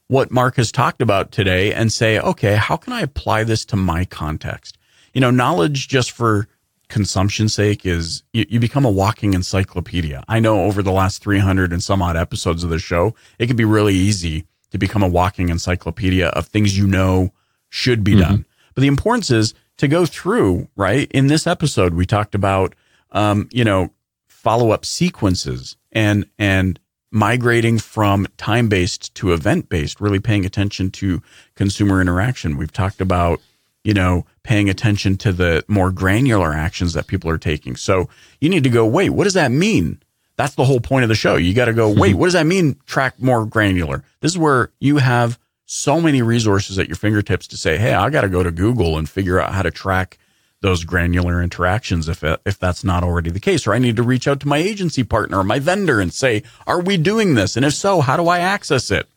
what 0.08 0.32
Marc 0.32 0.58
has 0.58 0.72
talked 0.72 1.02
about 1.02 1.32
today 1.32 1.74
and 1.74 1.92
say, 1.92 2.20
okay, 2.20 2.56
how 2.56 2.78
can 2.78 2.94
I 2.94 3.02
apply 3.02 3.46
this 3.46 3.66
to 3.66 3.76
my 3.76 4.06
context? 4.06 4.78
You 5.14 5.22
know, 5.22 5.32
knowledge 5.32 5.88
just 5.88 6.12
for 6.12 6.48
consumption 6.90 7.50
sake 7.50 7.86
is 7.86 8.22
you, 8.34 8.46
you, 8.50 8.60
become 8.60 8.86
a 8.86 8.92
walking 8.92 9.34
encyclopedia. 9.34 10.24
I 10.28 10.40
know 10.40 10.66
over 10.66 10.84
the 10.84 10.92
last 10.92 11.24
300 11.24 11.74
and 11.74 11.82
some 11.82 12.02
odd 12.02 12.16
episodes 12.16 12.64
of 12.64 12.70
the 12.70 12.78
show, 12.78 13.16
it 13.40 13.48
can 13.48 13.56
be 13.56 13.66
really 13.66 13.96
easy 13.96 14.46
to 14.74 14.80
become 14.80 15.04
a 15.04 15.08
walking 15.08 15.50
encyclopedia 15.50 16.28
of 16.30 16.48
things 16.48 16.76
you 16.76 16.88
know 16.88 17.32
should 17.70 18.04
be 18.04 18.14
mm-hmm. 18.14 18.22
done. 18.22 18.46
But 18.74 18.82
the 18.82 18.88
importance 18.88 19.30
is 19.30 19.54
to 19.78 19.88
go 19.88 20.06
through, 20.08 20.68
right? 20.76 21.10
In 21.12 21.28
this 21.28 21.46
episode, 21.46 21.94
we 21.94 22.08
talked 22.08 22.34
about, 22.34 22.74
um, 23.12 23.48
you 23.52 23.64
know, 23.64 23.92
follow 24.28 24.72
up 24.72 24.84
sequences 24.84 25.78
and, 25.92 26.28
and 26.40 26.80
migrating 27.12 27.78
from 27.78 28.26
time 28.38 28.68
based 28.68 29.14
to 29.14 29.32
event 29.32 29.70
based, 29.70 30.02
really 30.02 30.20
paying 30.20 30.44
attention 30.44 30.90
to 30.90 31.22
consumer 31.54 32.02
interaction. 32.02 32.58
We've 32.58 32.72
talked 32.74 33.00
about, 33.00 33.42
you 33.84 33.94
know, 33.94 34.26
paying 34.42 34.72
attention 34.72 35.18
to 35.18 35.32
the 35.32 35.64
more 35.68 35.92
granular 35.92 36.52
actions 36.52 36.94
that 36.94 37.06
people 37.06 37.30
are 37.30 37.38
taking. 37.38 37.76
So 37.76 38.10
you 38.42 38.50
need 38.50 38.64
to 38.64 38.72
go, 38.72 38.88
wait, 38.88 39.12
what 39.12 39.26
does 39.26 39.36
that 39.36 39.52
mean? 39.52 40.02
That's 40.36 40.56
the 40.56 40.66
whole 40.66 40.80
point 40.80 41.04
of 41.04 41.10
the 41.10 41.16
show. 41.16 41.36
You 41.36 41.54
got 41.54 41.66
to 41.66 41.74
go, 41.74 41.90
wait, 41.98 42.16
what 42.16 42.28
does 42.28 42.34
that 42.34 42.46
mean? 42.46 42.80
Track 42.86 43.22
more 43.22 43.46
granular. 43.46 44.04
This 44.22 44.32
is 44.32 44.38
where 44.38 44.72
you 44.80 44.98
have 44.98 45.40
so 45.66 46.02
many 46.02 46.22
resources 46.22 46.78
at 46.78 46.88
your 46.88 46.96
fingertips 46.96 47.48
to 47.48 47.58
say, 47.58 47.78
hey, 47.78 47.94
I 47.94 48.10
got 48.10 48.22
to 48.22 48.30
go 48.30 48.44
to 48.44 48.52
Google 48.52 48.98
and 48.98 49.10
figure 49.10 49.40
out 49.40 49.54
how 49.54 49.62
to 49.62 49.72
track 49.72 50.18
those 50.64 50.86
granular 50.86 51.44
interactions 51.44 52.08
if 52.08 52.24
if 52.24 52.58
that's 52.58 52.86
not 52.86 53.04
already 53.04 53.30
the 53.30 53.40
case 53.40 53.68
or 53.68 53.74
I 53.74 53.80
need 53.80 53.98
to 53.98 54.04
reach 54.04 54.30
out 54.30 54.40
to 54.40 54.48
my 54.48 54.58
agency 54.58 55.04
partner 55.04 55.40
or 55.40 55.44
my 55.44 55.60
vendor 55.60 56.00
and 56.00 56.12
say 56.12 56.42
are 56.66 56.80
we 56.80 56.96
doing 56.96 57.36
this 57.36 57.58
and 57.58 57.66
if 57.66 57.74
so 57.74 58.00
how 58.00 58.16
do 58.16 58.30
I 58.30 58.40
access 58.40 58.90
it 58.90 59.10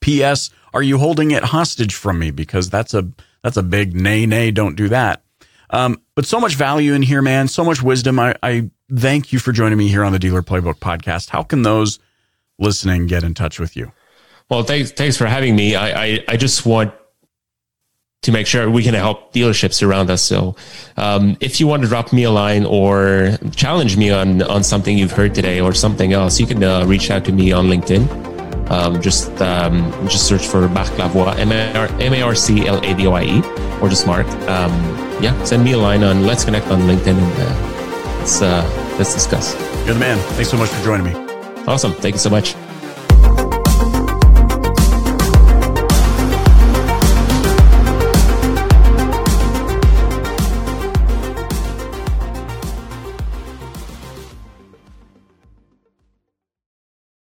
ps 0.00 0.50
are 0.74 0.82
you 0.82 0.98
holding 0.98 1.30
it 1.30 1.44
hostage 1.44 1.94
from 1.94 2.18
me 2.18 2.32
because 2.32 2.70
that's 2.70 2.92
a 2.92 3.08
that's 3.44 3.56
a 3.56 3.62
big 3.62 3.94
nay 3.94 4.26
nay 4.26 4.50
don't 4.50 4.74
do 4.74 4.88
that 4.88 5.22
um, 5.70 6.00
but 6.16 6.26
so 6.26 6.40
much 6.40 6.56
value 6.56 6.92
in 6.92 7.02
here 7.02 7.22
man 7.22 7.46
so 7.46 7.62
much 7.62 7.80
wisdom 7.80 8.18
I, 8.18 8.34
I 8.42 8.68
thank 8.94 9.32
you 9.32 9.38
for 9.38 9.52
joining 9.52 9.78
me 9.78 9.88
here 9.88 10.04
on 10.04 10.12
the 10.12 10.18
dealer 10.18 10.42
playbook 10.42 10.78
podcast 10.78 11.30
how 11.30 11.42
can 11.42 11.62
those 11.62 11.98
listening 12.58 13.06
get 13.06 13.22
in 13.22 13.34
touch 13.34 13.58
with 13.58 13.76
you 13.76 13.92
well, 14.48 14.62
thanks, 14.62 14.92
thanks 14.92 15.16
for 15.16 15.26
having 15.26 15.54
me. 15.54 15.76
I, 15.76 16.04
I, 16.04 16.24
I 16.28 16.36
just 16.36 16.64
want 16.64 16.94
to 18.22 18.32
make 18.32 18.46
sure 18.46 18.68
we 18.68 18.82
can 18.82 18.94
help 18.94 19.32
dealerships 19.34 19.86
around 19.86 20.10
us. 20.10 20.22
So, 20.22 20.56
um, 20.96 21.36
if 21.40 21.60
you 21.60 21.66
want 21.66 21.82
to 21.82 21.88
drop 21.88 22.12
me 22.14 22.24
a 22.24 22.30
line 22.30 22.64
or 22.64 23.36
challenge 23.54 23.96
me 23.96 24.10
on, 24.10 24.42
on 24.42 24.64
something 24.64 24.96
you've 24.96 25.12
heard 25.12 25.34
today 25.34 25.60
or 25.60 25.74
something 25.74 26.14
else, 26.14 26.40
you 26.40 26.46
can 26.46 26.64
uh, 26.64 26.86
reach 26.86 27.10
out 27.10 27.26
to 27.26 27.32
me 27.32 27.52
on 27.52 27.66
LinkedIn. 27.66 28.26
Um, 28.70 29.00
just 29.00 29.30
um, 29.40 29.90
just 30.08 30.26
search 30.26 30.46
for 30.46 30.68
Marc 30.68 30.88
Lavoie, 30.88 31.38
M 31.38 31.52
A 32.12 32.22
R 32.22 32.34
C 32.34 32.66
L 32.66 32.84
A 32.84 32.94
V 32.94 33.06
O 33.06 33.12
I 33.12 33.24
E, 33.24 33.42
or 33.80 33.88
just 33.88 34.06
Marc. 34.06 34.26
Um, 34.48 34.72
yeah, 35.22 35.42
send 35.44 35.64
me 35.64 35.72
a 35.72 35.78
line 35.78 36.02
on 36.02 36.26
Let's 36.26 36.44
Connect 36.44 36.66
on 36.66 36.80
LinkedIn 36.80 37.16
and 37.16 37.42
uh, 37.42 37.87
let's 38.18 38.42
uh, 38.42 38.62
let's 38.98 39.14
discuss. 39.14 39.54
You're 39.84 39.94
the 39.94 40.00
man. 40.00 40.18
Thanks 40.34 40.50
so 40.50 40.56
much 40.56 40.70
for 40.70 40.84
joining 40.84 41.06
me. 41.06 41.14
Awesome. 41.66 41.92
Thank 41.92 42.14
you 42.14 42.20
so 42.20 42.30
much. 42.30 42.54